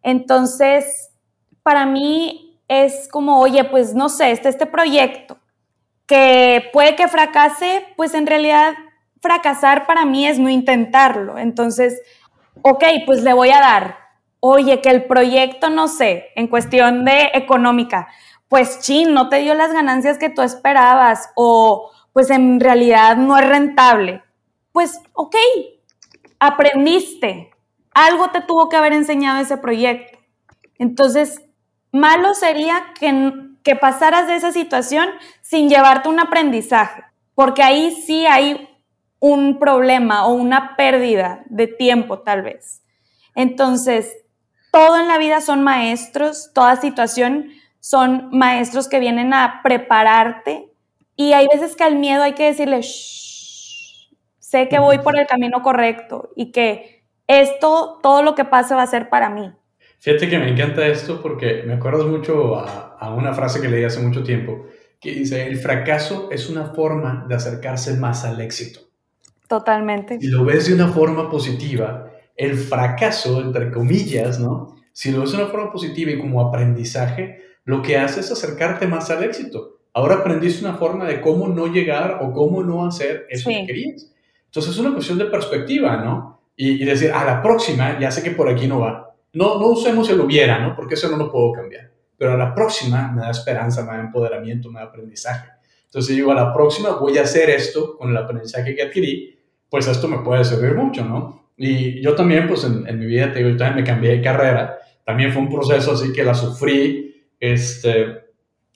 Entonces, 0.02 1.10
para 1.62 1.84
mí 1.84 2.58
es 2.68 3.06
como, 3.12 3.38
oye, 3.38 3.64
pues 3.64 3.94
no 3.94 4.08
sé, 4.08 4.30
este, 4.30 4.48
este 4.48 4.64
proyecto 4.64 5.38
que 6.06 6.70
puede 6.72 6.96
que 6.96 7.06
fracase, 7.06 7.84
pues 7.98 8.14
en 8.14 8.26
realidad 8.26 8.72
fracasar 9.20 9.86
para 9.86 10.06
mí 10.06 10.26
es 10.26 10.38
no 10.38 10.48
intentarlo. 10.48 11.36
Entonces, 11.36 12.00
ok, 12.62 12.84
pues 13.04 13.22
le 13.22 13.34
voy 13.34 13.50
a 13.50 13.60
dar, 13.60 13.98
oye, 14.40 14.80
que 14.80 14.88
el 14.88 15.04
proyecto, 15.04 15.68
no 15.68 15.86
sé, 15.86 16.28
en 16.34 16.46
cuestión 16.46 17.04
de 17.04 17.30
económica, 17.34 18.08
pues 18.48 18.80
chin, 18.80 19.12
no 19.12 19.28
te 19.28 19.40
dio 19.40 19.52
las 19.52 19.70
ganancias 19.74 20.16
que 20.16 20.30
tú 20.30 20.40
esperabas 20.40 21.28
o 21.36 21.90
pues 22.18 22.30
en 22.30 22.58
realidad 22.58 23.16
no 23.16 23.38
es 23.38 23.46
rentable. 23.46 24.24
pues, 24.72 25.00
ok, 25.12 25.36
aprendiste, 26.40 27.52
algo 27.92 28.30
te 28.32 28.40
tuvo 28.40 28.68
que 28.68 28.76
haber 28.76 28.92
enseñado 28.92 29.38
ese 29.38 29.56
proyecto. 29.56 30.18
Entonces, 30.80 31.40
malo 31.92 32.34
sería 32.34 32.86
que, 32.98 33.32
que 33.62 33.76
pasaras 33.76 34.26
de 34.26 34.34
esa 34.34 34.50
situación 34.50 35.08
sin 35.42 35.68
llevarte 35.68 36.08
un 36.08 36.18
aprendizaje, 36.18 37.04
porque 37.36 37.62
ahí 37.62 37.92
sí 37.92 38.26
hay 38.26 38.68
un 39.20 39.60
problema 39.60 40.26
o 40.26 40.32
una 40.32 40.74
pérdida 40.74 41.44
de 41.46 41.68
tiempo 41.68 42.18
tal 42.22 42.42
vez. 42.42 42.82
Entonces, 43.36 44.12
todo 44.72 44.98
en 44.98 45.06
la 45.06 45.18
vida 45.18 45.40
son 45.40 45.62
maestros, 45.62 46.50
toda 46.52 46.74
situación 46.74 47.52
son 47.78 48.30
maestros 48.32 48.88
que 48.88 48.98
vienen 48.98 49.32
a 49.32 49.60
prepararte 49.62 50.67
y 51.18 51.34
hay 51.34 51.46
veces 51.52 51.76
que 51.76 51.84
al 51.84 51.96
miedo 51.96 52.22
hay 52.22 52.32
que 52.32 52.44
decirle, 52.44 52.80
sé 52.82 54.68
que 54.70 54.78
voy 54.78 55.00
por 55.00 55.18
el 55.18 55.26
camino 55.26 55.60
correcto 55.60 56.30
y 56.36 56.52
que 56.52 57.04
esto, 57.26 57.98
todo 58.02 58.22
lo 58.22 58.34
que 58.34 58.46
pase 58.46 58.74
va 58.74 58.82
a 58.82 58.86
ser 58.86 59.10
para 59.10 59.28
mí. 59.28 59.52
Fíjate 59.98 60.30
que 60.30 60.38
me 60.38 60.48
encanta 60.48 60.86
esto 60.86 61.20
porque 61.20 61.64
me 61.66 61.74
acuerdas 61.74 62.06
mucho 62.06 62.56
a, 62.56 62.96
a 62.98 63.12
una 63.12 63.34
frase 63.34 63.60
que 63.60 63.68
leí 63.68 63.84
hace 63.84 64.00
mucho 64.00 64.22
tiempo 64.22 64.64
que 65.00 65.12
dice, 65.12 65.46
el 65.46 65.56
fracaso 65.58 66.28
es 66.30 66.48
una 66.48 66.66
forma 66.66 67.26
de 67.28 67.34
acercarse 67.34 67.94
más 67.94 68.24
al 68.24 68.40
éxito. 68.40 68.80
Totalmente. 69.48 70.18
Si 70.20 70.28
lo 70.28 70.44
ves 70.44 70.68
de 70.68 70.74
una 70.74 70.88
forma 70.88 71.30
positiva, 71.30 72.10
el 72.36 72.56
fracaso, 72.56 73.40
entre 73.40 73.70
comillas, 73.70 74.38
¿no? 74.38 74.76
Si 74.92 75.10
lo 75.10 75.20
ves 75.20 75.32
de 75.32 75.38
una 75.38 75.46
forma 75.46 75.72
positiva 75.72 76.10
y 76.10 76.18
como 76.18 76.40
aprendizaje, 76.40 77.42
lo 77.64 77.82
que 77.82 77.96
hace 77.96 78.20
es 78.20 78.30
acercarte 78.30 78.86
más 78.86 79.10
al 79.10 79.22
éxito. 79.22 79.77
Ahora 79.98 80.14
aprendiste 80.14 80.64
una 80.64 80.76
forma 80.76 81.06
de 81.06 81.20
cómo 81.20 81.48
no 81.48 81.66
llegar 81.66 82.20
o 82.22 82.32
cómo 82.32 82.62
no 82.62 82.86
hacer 82.86 83.26
eso 83.30 83.50
que 83.50 83.66
querías. 83.66 84.08
Entonces 84.44 84.72
es 84.72 84.78
una 84.78 84.92
cuestión 84.92 85.18
de 85.18 85.24
perspectiva, 85.24 85.96
¿no? 85.96 86.40
Y, 86.54 86.84
decir, 86.84 87.10
a 87.10 87.24
la 87.24 87.42
próxima 87.42 87.98
ya 87.98 88.12
sé 88.12 88.22
que 88.22 88.30
por 88.30 88.48
aquí 88.48 88.68
no 88.68 88.78
va. 88.78 89.12
No, 89.32 89.58
no 89.58 89.66
usemos 89.66 90.08
el 90.08 90.20
hubiera, 90.20 90.60
¿no? 90.60 90.76
Porque 90.76 90.94
eso 90.94 91.10
no 91.10 91.16
lo 91.16 91.32
puedo 91.32 91.50
cambiar. 91.50 91.90
Pero 92.16 92.34
a 92.34 92.36
la 92.36 92.54
próxima 92.54 93.10
me 93.10 93.22
da 93.22 93.32
esperanza, 93.32 93.82
me 93.82 93.88
da 93.88 93.98
empoderamiento, 93.98 94.70
me 94.70 94.78
da 94.78 94.86
aprendizaje. 94.86 95.48
Entonces 95.86 96.14
digo, 96.14 96.30
a 96.30 96.36
la 96.36 96.54
próxima 96.54 96.90
voy 96.90 97.18
a 97.18 97.22
hacer 97.22 97.50
esto 97.50 97.96
con 97.98 98.10
el 98.10 98.16
aprendizaje 98.18 98.76
que 98.76 98.82
adquirí, 98.82 99.36
pues 99.68 99.88
esto 99.88 100.06
me 100.06 100.18
puede 100.18 100.44
servir 100.44 100.76
mucho, 100.76 101.04
¿no? 101.04 101.50
Y 101.56 102.00
yo 102.00 102.14
también, 102.14 102.46
pues 102.46 102.62
en, 102.62 102.98
mi 103.00 103.06
vida, 103.06 103.32
te 103.32 103.40
digo, 103.40 103.50
yo 103.50 103.56
también 103.56 103.82
me 103.82 103.84
cambié 103.84 104.10
de 104.12 104.22
carrera. 104.22 104.78
También 105.04 105.32
fue 105.32 105.42
un 105.42 105.48
proceso 105.48 105.90
así 105.90 106.12
que 106.12 106.22
la 106.22 106.34
sufrí. 106.34 107.26
Este, 107.40 108.28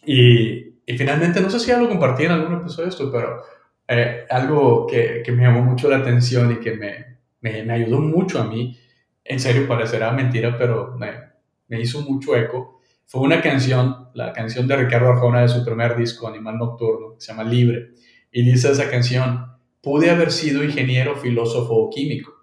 y, 0.04 0.61
y 0.92 0.98
finalmente, 0.98 1.40
no 1.40 1.50
sé 1.50 1.58
si 1.58 1.68
ya 1.68 1.78
lo 1.78 1.88
compartí 1.88 2.24
en 2.24 2.32
algún 2.32 2.60
episodio 2.60 2.88
esto, 2.88 3.10
pero 3.10 3.42
eh, 3.88 4.24
algo 4.30 4.86
que, 4.86 5.22
que, 5.24 5.32
me 5.32 5.42
llamó 5.42 5.62
mucho 5.62 5.88
la 5.88 5.98
atención 5.98 6.52
y 6.52 6.56
que 6.56 6.74
me, 6.74 7.18
me, 7.40 7.62
me, 7.64 7.72
ayudó 7.72 8.00
mucho 8.00 8.40
a 8.40 8.44
mí, 8.44 8.78
en 9.24 9.40
serio 9.40 9.66
parecerá 9.66 10.12
mentira, 10.12 10.56
pero 10.58 10.94
me, 10.98 11.12
me 11.68 11.80
hizo 11.80 12.02
mucho 12.02 12.36
eco, 12.36 12.80
fue 13.06 13.22
una 13.22 13.40
canción, 13.40 14.08
la 14.14 14.32
canción 14.32 14.66
de 14.66 14.76
Ricardo 14.76 15.08
Arjona 15.10 15.42
de 15.42 15.48
su 15.48 15.64
primer 15.64 15.96
disco, 15.96 16.28
Animal 16.28 16.58
Nocturno, 16.58 17.14
que 17.14 17.20
se 17.20 17.32
llama 17.32 17.44
Libre. 17.44 17.90
Y 18.30 18.42
dice 18.42 18.72
esa 18.72 18.90
canción, 18.90 19.46
pude 19.82 20.10
haber 20.10 20.32
sido 20.32 20.64
ingeniero, 20.64 21.16
filósofo 21.16 21.74
o 21.74 21.90
químico 21.90 22.42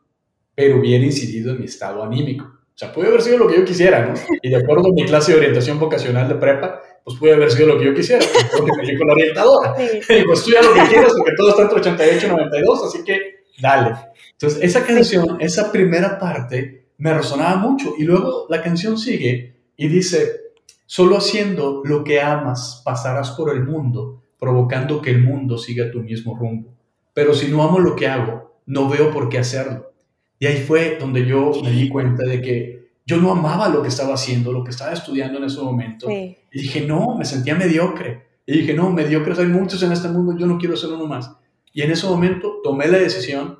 pero 0.59 0.77
hubiera 0.77 1.05
incidido 1.05 1.53
en 1.53 1.59
mi 1.59 1.65
estado 1.65 2.03
anímico. 2.03 2.43
O 2.43 2.77
sea, 2.77 2.91
puede 2.91 3.07
haber 3.07 3.21
sido 3.21 3.37
lo 3.37 3.47
que 3.47 3.55
yo 3.55 3.63
quisiera, 3.63 4.05
¿no? 4.05 4.13
Y 4.41 4.49
de 4.49 4.57
acuerdo 4.57 4.89
a 4.89 4.93
mi 4.93 5.05
clase 5.05 5.31
de 5.31 5.37
orientación 5.37 5.79
vocacional 5.79 6.27
de 6.27 6.35
prepa, 6.35 6.81
pues 7.09 7.19
puede 7.19 7.33
haber 7.33 7.51
sido 7.51 7.69
lo 7.69 7.79
que 7.79 7.85
yo 7.85 7.95
quisiera, 7.95 8.23
porque 8.55 8.71
me 8.77 8.97
con 8.99 9.07
la 9.07 9.13
orientadora. 9.13 9.75
Sí. 9.75 9.99
Y 10.19 10.23
pues 10.25 10.39
estudia 10.39 10.61
lo 10.61 10.73
que 10.75 10.81
quieras, 10.81 11.13
porque 11.17 11.31
todo 11.35 11.49
está 11.49 11.61
entre 11.63 11.79
88 11.79 12.25
y 12.25 12.29
92, 12.29 12.83
así 12.83 13.03
que 13.03 13.45
dale. 13.59 13.95
Entonces, 14.33 14.59
esa 14.61 14.85
canción, 14.85 15.37
esa 15.39 15.71
primera 15.71 16.19
parte, 16.19 16.85
me 16.99 17.11
resonaba 17.11 17.55
mucho. 17.55 17.95
Y 17.97 18.03
luego 18.03 18.45
la 18.47 18.61
canción 18.61 18.99
sigue 18.99 19.55
y 19.75 19.87
dice, 19.87 20.51
solo 20.85 21.17
haciendo 21.17 21.81
lo 21.83 22.03
que 22.03 22.21
amas 22.21 22.83
pasarás 22.85 23.31
por 23.31 23.55
el 23.55 23.63
mundo, 23.63 24.21
provocando 24.37 25.01
que 25.01 25.09
el 25.09 25.23
mundo 25.23 25.57
siga 25.57 25.89
tu 25.89 26.03
mismo 26.03 26.37
rumbo. 26.37 26.75
Pero 27.15 27.33
si 27.33 27.47
no 27.47 27.63
amo 27.63 27.79
lo 27.79 27.95
que 27.95 28.07
hago, 28.07 28.61
no 28.67 28.87
veo 28.87 29.09
por 29.09 29.29
qué 29.29 29.39
hacerlo. 29.39 29.93
Y 30.37 30.45
ahí 30.45 30.57
fue 30.57 30.97
donde 30.99 31.25
yo 31.25 31.53
me 31.63 31.71
di 31.71 31.89
cuenta 31.89 32.23
de 32.23 32.39
que 32.39 32.78
yo 33.09 33.17
no 33.17 33.31
amaba 33.31 33.69
lo 33.69 33.81
que 33.81 33.87
estaba 33.87 34.13
haciendo, 34.13 34.53
lo 34.53 34.63
que 34.63 34.69
estaba 34.69 34.93
estudiando 34.93 35.39
en 35.39 35.45
ese 35.45 35.59
momento. 35.59 36.07
Y 36.11 36.37
dije, 36.51 36.81
no, 36.81 37.15
me 37.17 37.25
sentía 37.25 37.55
mediocre. 37.55 38.27
Y 38.45 38.59
dije, 38.59 38.75
no, 38.75 38.91
mediocres 38.91 39.39
hay 39.39 39.47
muchos 39.47 39.81
en 39.81 39.91
este 39.91 40.09
mundo, 40.09 40.37
yo 40.37 40.45
no 40.45 40.59
quiero 40.59 40.77
ser 40.77 40.91
uno 40.91 41.07
más. 41.07 41.35
Y 41.73 41.81
en 41.81 41.89
ese 41.89 42.05
momento 42.05 42.59
tomé 42.63 42.87
la 42.87 42.99
decisión 42.99 43.57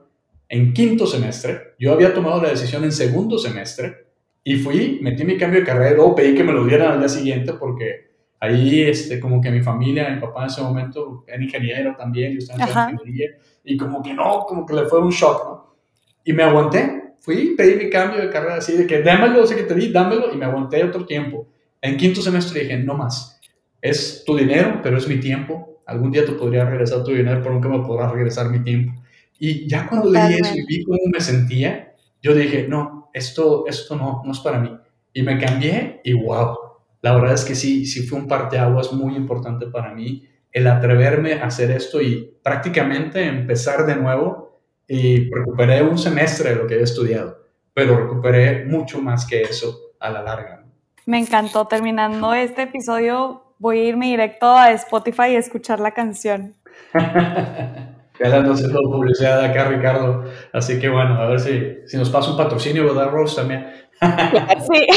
en 0.48 0.72
quinto 0.72 1.08
semestre. 1.08 1.74
Yo 1.80 1.92
había 1.92 2.14
tomado 2.14 2.40
la 2.44 2.50
decisión 2.50 2.84
en 2.84 2.92
segundo 2.92 3.40
semestre. 3.40 4.06
Y 4.44 4.58
fui, 4.58 5.00
metí 5.02 5.24
mi 5.24 5.36
cambio 5.36 5.62
de 5.62 5.66
carrera, 5.66 6.04
o 6.04 6.14
pedí 6.14 6.36
que 6.36 6.44
me 6.44 6.54
lo 6.54 6.64
dieran 6.66 6.92
al 6.92 7.00
día 7.00 7.10
siguiente 7.10 7.54
porque 7.54 8.10
ahí, 8.40 8.84
este, 8.84 9.20
como 9.20 9.42
que 9.42 9.50
mi 9.50 9.62
familia, 9.62 10.12
mi 10.12 10.22
papá 10.22 10.44
en 10.44 10.48
ese 10.50 10.62
momento 10.62 11.24
era 11.28 11.44
ingeniero 11.44 11.96
también, 11.98 12.34
yo 12.34 12.38
estaba 12.38 12.90
en 12.90 12.94
ingeniería, 12.94 13.32
y 13.64 13.76
como 13.76 14.04
que 14.04 14.14
no, 14.14 14.46
como 14.48 14.64
que 14.64 14.76
le 14.76 14.86
fue 14.86 15.00
un 15.00 15.10
shock, 15.10 15.44
¿no? 15.44 15.76
Y 16.24 16.34
me 16.34 16.44
aguanté. 16.44 16.99
Fui, 17.30 17.54
pedí 17.56 17.76
mi 17.76 17.92
cambio 17.92 18.22
de 18.22 18.32
carrera 18.32 18.56
así, 18.56 18.76
de 18.76 18.88
que 18.88 19.04
dámelo, 19.04 19.46
sé 19.46 19.56
que 19.56 19.62
te 19.62 19.76
di, 19.76 19.92
dámelo, 19.92 20.34
y 20.34 20.38
me 20.38 20.46
aguanté 20.46 20.84
otro 20.84 21.06
tiempo. 21.06 21.48
En 21.80 21.96
quinto 21.96 22.24
semestre 22.24 22.62
dije, 22.62 22.80
no 22.80 22.96
más. 22.96 23.40
Es 23.80 24.24
tu 24.26 24.36
dinero, 24.36 24.80
pero 24.82 24.98
es 24.98 25.08
mi 25.08 25.20
tiempo. 25.20 25.84
Algún 25.86 26.10
día 26.10 26.26
te 26.26 26.32
podría 26.32 26.66
regresar 26.66 27.04
tu 27.04 27.12
dinero, 27.12 27.40
pero 27.44 27.54
nunca 27.54 27.70
me 27.70 27.86
podrás 27.86 28.12
regresar 28.12 28.50
mi 28.50 28.64
tiempo. 28.64 29.00
Y 29.38 29.68
ya 29.68 29.88
cuando 29.88 30.10
leí 30.10 30.40
eso 30.40 30.56
y 30.56 30.66
vi 30.66 30.84
cómo 30.84 30.98
me 31.14 31.22
sentía, 31.22 31.94
yo 32.20 32.34
dije, 32.34 32.66
no, 32.68 33.12
esto, 33.14 33.66
esto 33.68 33.96
no, 33.96 34.24
no 34.26 34.32
es 34.32 34.40
para 34.40 34.60
mí. 34.60 34.76
Y 35.14 35.22
me 35.22 35.38
cambié 35.38 36.02
y 36.04 36.14
wow, 36.14 36.58
la 37.04 37.14
verdad 37.14 37.36
es 37.36 37.46
que 37.46 37.54
sí, 37.54 37.86
sí 37.86 38.08
fue 38.08 38.18
un 38.18 38.28
parteaguas 38.28 38.92
muy 38.92 39.16
importante 39.16 39.68
para 39.68 39.94
mí 39.94 40.28
el 40.52 40.66
atreverme 40.66 41.34
a 41.34 41.46
hacer 41.46 41.70
esto 41.70 42.02
y 42.02 42.40
prácticamente 42.42 43.24
empezar 43.24 43.86
de 43.86 43.98
nuevo 43.98 44.49
y 44.90 45.30
recuperé 45.30 45.84
un 45.84 45.98
semestre 45.98 46.50
de 46.50 46.56
lo 46.56 46.68
que 46.68 46.76
he 46.76 46.82
estudiado, 46.82 47.38
pero 47.74 47.96
recuperé 47.96 48.66
mucho 48.66 49.02
más 49.02 49.26
que 49.26 49.44
eso 49.44 49.94
a 50.00 50.10
la 50.10 50.24
larga. 50.24 50.66
Me 51.06 51.20
encantó. 51.20 51.68
Terminando 51.68 52.34
este 52.34 52.64
episodio, 52.64 53.54
voy 53.60 53.80
a 53.80 53.84
irme 53.86 54.08
directo 54.08 54.48
a 54.48 54.72
Spotify 54.72 55.30
y 55.32 55.36
escuchar 55.36 55.80
la 55.80 55.92
canción. 55.92 56.56
ya 56.94 57.98
haciendo 58.20 58.80
publicidad 58.82 59.44
acá, 59.44 59.66
Ricardo. 59.66 60.26
Así 60.52 60.80
que 60.80 60.90
bueno, 60.90 61.22
a 61.22 61.28
ver 61.28 61.40
si, 61.40 61.78
si 61.86 61.98
nos 61.98 62.10
pasa 62.10 62.32
un 62.32 62.38
patrocinio, 62.38 62.84
¿verdad, 62.86 63.12
Rose? 63.12 63.36
También. 63.36 63.68
sí. 64.02 64.88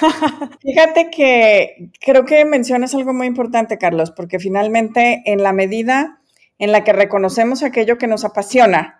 Fíjate 0.60 1.10
que 1.10 1.90
creo 2.00 2.24
que 2.24 2.44
mencionas 2.44 2.94
algo 2.94 3.12
muy 3.14 3.26
importante, 3.26 3.78
Carlos, 3.78 4.10
porque 4.10 4.38
finalmente 4.38 5.22
en 5.24 5.42
la 5.42 5.52
medida 5.52 6.20
en 6.58 6.72
la 6.72 6.84
que 6.84 6.92
reconocemos 6.92 7.62
aquello 7.62 7.96
que 7.96 8.06
nos 8.06 8.24
apasiona, 8.24 8.99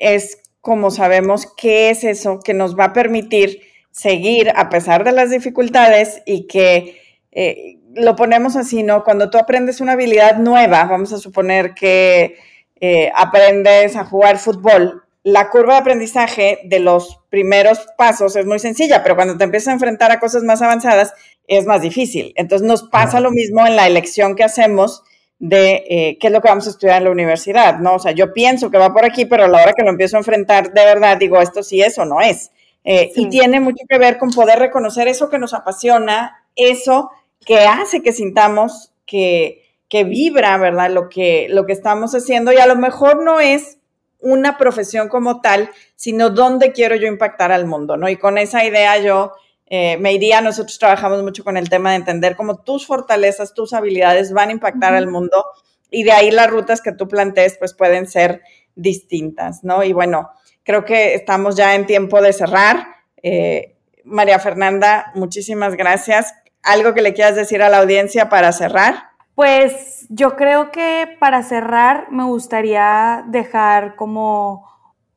es 0.00 0.38
como 0.60 0.90
sabemos 0.90 1.46
qué 1.56 1.90
es 1.90 2.02
eso 2.02 2.40
que 2.40 2.52
nos 2.52 2.76
va 2.76 2.86
a 2.86 2.92
permitir 2.92 3.60
seguir 3.92 4.52
a 4.56 4.68
pesar 4.68 5.04
de 5.04 5.12
las 5.12 5.30
dificultades 5.30 6.22
y 6.26 6.46
que 6.48 7.00
eh, 7.30 7.78
lo 7.94 8.16
ponemos 8.16 8.56
así, 8.56 8.82
¿no? 8.82 9.04
Cuando 9.04 9.30
tú 9.30 9.38
aprendes 9.38 9.80
una 9.80 9.92
habilidad 9.92 10.38
nueva, 10.38 10.84
vamos 10.84 11.12
a 11.12 11.18
suponer 11.18 11.74
que 11.74 12.36
eh, 12.80 13.12
aprendes 13.14 13.96
a 13.96 14.04
jugar 14.04 14.38
fútbol, 14.38 15.04
la 15.22 15.50
curva 15.50 15.74
de 15.74 15.80
aprendizaje 15.80 16.60
de 16.64 16.80
los 16.80 17.20
primeros 17.28 17.86
pasos 17.98 18.36
es 18.36 18.46
muy 18.46 18.58
sencilla, 18.58 19.02
pero 19.02 19.16
cuando 19.16 19.36
te 19.36 19.44
empiezas 19.44 19.68
a 19.68 19.72
enfrentar 19.72 20.10
a 20.10 20.20
cosas 20.20 20.42
más 20.44 20.62
avanzadas 20.62 21.12
es 21.46 21.66
más 21.66 21.82
difícil. 21.82 22.32
Entonces 22.36 22.66
nos 22.66 22.84
pasa 22.84 23.20
lo 23.20 23.30
mismo 23.30 23.66
en 23.66 23.76
la 23.76 23.86
elección 23.86 24.34
que 24.34 24.44
hacemos 24.44 25.02
de 25.40 25.84
eh, 25.88 26.18
qué 26.20 26.26
es 26.26 26.32
lo 26.32 26.42
que 26.42 26.48
vamos 26.48 26.66
a 26.66 26.70
estudiar 26.70 26.98
en 26.98 27.04
la 27.04 27.10
universidad, 27.10 27.78
¿no? 27.78 27.94
O 27.94 27.98
sea, 27.98 28.12
yo 28.12 28.32
pienso 28.32 28.70
que 28.70 28.76
va 28.76 28.92
por 28.92 29.06
aquí, 29.06 29.24
pero 29.24 29.44
a 29.44 29.48
la 29.48 29.62
hora 29.62 29.72
que 29.72 29.82
lo 29.82 29.90
empiezo 29.90 30.16
a 30.16 30.20
enfrentar 30.20 30.72
de 30.72 30.84
verdad, 30.84 31.16
digo, 31.16 31.40
esto 31.40 31.62
sí 31.62 31.80
es 31.80 31.98
o 31.98 32.04
no 32.04 32.20
es. 32.20 32.52
Eh, 32.84 33.10
y 33.16 33.28
tiene 33.28 33.58
mucho 33.58 33.84
que 33.88 33.98
ver 33.98 34.18
con 34.18 34.30
poder 34.30 34.58
reconocer 34.58 35.08
eso 35.08 35.30
que 35.30 35.38
nos 35.38 35.54
apasiona, 35.54 36.44
eso 36.56 37.10
que 37.44 37.60
hace 37.60 38.02
que 38.02 38.12
sintamos 38.12 38.92
que, 39.06 39.62
que 39.88 40.04
vibra, 40.04 40.58
¿verdad? 40.58 40.90
Lo 40.90 41.08
que, 41.08 41.46
lo 41.48 41.64
que 41.64 41.72
estamos 41.72 42.14
haciendo 42.14 42.52
y 42.52 42.58
a 42.58 42.66
lo 42.66 42.76
mejor 42.76 43.24
no 43.24 43.40
es 43.40 43.78
una 44.20 44.58
profesión 44.58 45.08
como 45.08 45.40
tal, 45.40 45.70
sino 45.96 46.28
dónde 46.28 46.72
quiero 46.72 46.96
yo 46.96 47.06
impactar 47.06 47.50
al 47.50 47.66
mundo, 47.66 47.96
¿no? 47.96 48.10
Y 48.10 48.16
con 48.16 48.36
esa 48.36 48.62
idea 48.62 48.98
yo 48.98 49.32
eh, 49.72 49.96
me 49.98 50.12
iría, 50.12 50.40
nosotros 50.40 50.80
trabajamos 50.80 51.22
mucho 51.22 51.44
con 51.44 51.56
el 51.56 51.70
tema 51.70 51.90
de 51.90 51.96
entender 51.96 52.34
cómo 52.34 52.56
tus 52.56 52.88
fortalezas, 52.88 53.54
tus 53.54 53.72
habilidades 53.72 54.32
van 54.32 54.48
a 54.48 54.52
impactar 54.52 54.94
al 54.94 55.06
mundo 55.06 55.44
y 55.90 56.02
de 56.02 56.10
ahí 56.10 56.32
las 56.32 56.50
rutas 56.50 56.82
que 56.82 56.90
tú 56.90 57.06
plantees 57.06 57.56
pues 57.56 57.72
pueden 57.72 58.08
ser 58.08 58.42
distintas, 58.74 59.62
¿no? 59.62 59.84
Y 59.84 59.92
bueno, 59.92 60.30
creo 60.64 60.84
que 60.84 61.14
estamos 61.14 61.54
ya 61.54 61.76
en 61.76 61.86
tiempo 61.86 62.20
de 62.20 62.32
cerrar. 62.32 62.84
Eh, 63.22 63.76
María 64.04 64.40
Fernanda, 64.40 65.12
muchísimas 65.14 65.76
gracias. 65.76 66.34
¿Algo 66.64 66.92
que 66.92 67.02
le 67.02 67.14
quieras 67.14 67.36
decir 67.36 67.62
a 67.62 67.68
la 67.68 67.78
audiencia 67.78 68.28
para 68.28 68.50
cerrar? 68.52 69.10
Pues 69.36 70.06
yo 70.08 70.34
creo 70.34 70.72
que 70.72 71.16
para 71.20 71.44
cerrar 71.44 72.10
me 72.10 72.24
gustaría 72.24 73.24
dejar 73.28 73.94
como 73.94 74.68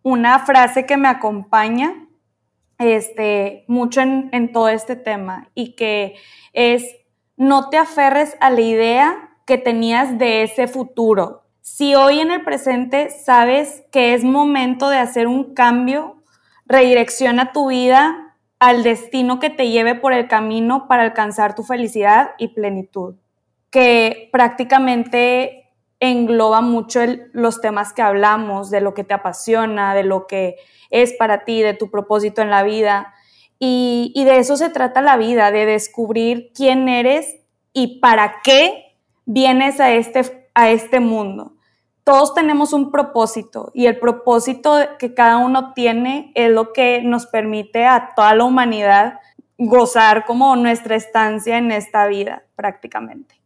una 0.03 0.45
frase 0.45 0.85
que 0.85 0.97
me 0.97 1.07
acompaña 1.07 2.03
este, 2.83 3.65
mucho 3.67 4.01
en, 4.01 4.29
en 4.31 4.51
todo 4.51 4.69
este 4.69 4.95
tema 4.95 5.49
y 5.55 5.75
que 5.75 6.15
es, 6.53 6.85
no 7.37 7.69
te 7.69 7.77
aferres 7.77 8.35
a 8.39 8.49
la 8.49 8.61
idea 8.61 9.29
que 9.45 9.57
tenías 9.57 10.17
de 10.17 10.43
ese 10.43 10.67
futuro. 10.67 11.43
Si 11.61 11.95
hoy 11.95 12.19
en 12.19 12.31
el 12.31 12.43
presente 12.43 13.09
sabes 13.09 13.83
que 13.91 14.13
es 14.13 14.23
momento 14.23 14.89
de 14.89 14.97
hacer 14.97 15.27
un 15.27 15.53
cambio, 15.53 16.23
redirecciona 16.65 17.51
tu 17.51 17.69
vida 17.69 18.23
al 18.59 18.83
destino 18.83 19.39
que 19.39 19.49
te 19.49 19.69
lleve 19.69 19.95
por 19.95 20.13
el 20.13 20.27
camino 20.27 20.87
para 20.87 21.03
alcanzar 21.03 21.55
tu 21.55 21.63
felicidad 21.63 22.31
y 22.37 22.49
plenitud, 22.49 23.15
que 23.69 24.29
prácticamente 24.31 25.62
engloba 26.11 26.61
mucho 26.61 26.99
los 27.31 27.61
temas 27.61 27.93
que 27.93 28.01
hablamos, 28.01 28.69
de 28.69 28.81
lo 28.81 28.93
que 28.93 29.03
te 29.03 29.13
apasiona, 29.13 29.95
de 29.95 30.03
lo 30.03 30.27
que 30.27 30.57
es 30.89 31.13
para 31.13 31.45
ti, 31.45 31.61
de 31.61 31.73
tu 31.73 31.89
propósito 31.89 32.41
en 32.41 32.49
la 32.49 32.63
vida. 32.63 33.13
Y, 33.59 34.11
y 34.15 34.25
de 34.25 34.37
eso 34.37 34.57
se 34.57 34.69
trata 34.69 35.01
la 35.01 35.17
vida, 35.17 35.51
de 35.51 35.65
descubrir 35.65 36.51
quién 36.53 36.89
eres 36.89 37.37
y 37.71 37.99
para 37.99 38.41
qué 38.43 38.97
vienes 39.25 39.79
a 39.79 39.93
este, 39.93 40.49
a 40.53 40.69
este 40.69 40.99
mundo. 40.99 41.53
Todos 42.03 42.33
tenemos 42.33 42.73
un 42.73 42.91
propósito 42.91 43.71
y 43.73 43.85
el 43.85 43.97
propósito 43.97 44.77
que 44.99 45.13
cada 45.13 45.37
uno 45.37 45.71
tiene 45.73 46.33
es 46.35 46.51
lo 46.51 46.73
que 46.73 47.01
nos 47.01 47.27
permite 47.27 47.85
a 47.85 48.09
toda 48.13 48.35
la 48.35 48.43
humanidad 48.43 49.19
gozar 49.57 50.25
como 50.25 50.55
nuestra 50.57 50.97
estancia 50.97 51.57
en 51.57 51.71
esta 51.71 52.05
vida 52.07 52.43
prácticamente. 52.55 53.42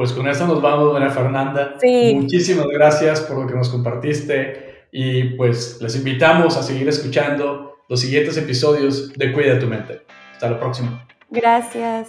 Pues 0.00 0.14
con 0.14 0.26
eso 0.26 0.46
nos 0.46 0.62
vamos, 0.62 0.94
doña 0.94 1.10
Fernanda. 1.10 1.74
Muchísimas 2.14 2.68
gracias 2.68 3.20
por 3.20 3.36
lo 3.36 3.46
que 3.46 3.54
nos 3.54 3.68
compartiste 3.68 4.86
y 4.90 5.24
pues 5.34 5.76
les 5.82 5.94
invitamos 5.94 6.56
a 6.56 6.62
seguir 6.62 6.88
escuchando 6.88 7.84
los 7.86 8.00
siguientes 8.00 8.34
episodios 8.38 9.12
de 9.12 9.30
Cuida 9.30 9.58
tu 9.58 9.66
mente. 9.66 10.00
Hasta 10.32 10.52
la 10.52 10.58
próxima. 10.58 11.06
Gracias. 11.28 12.08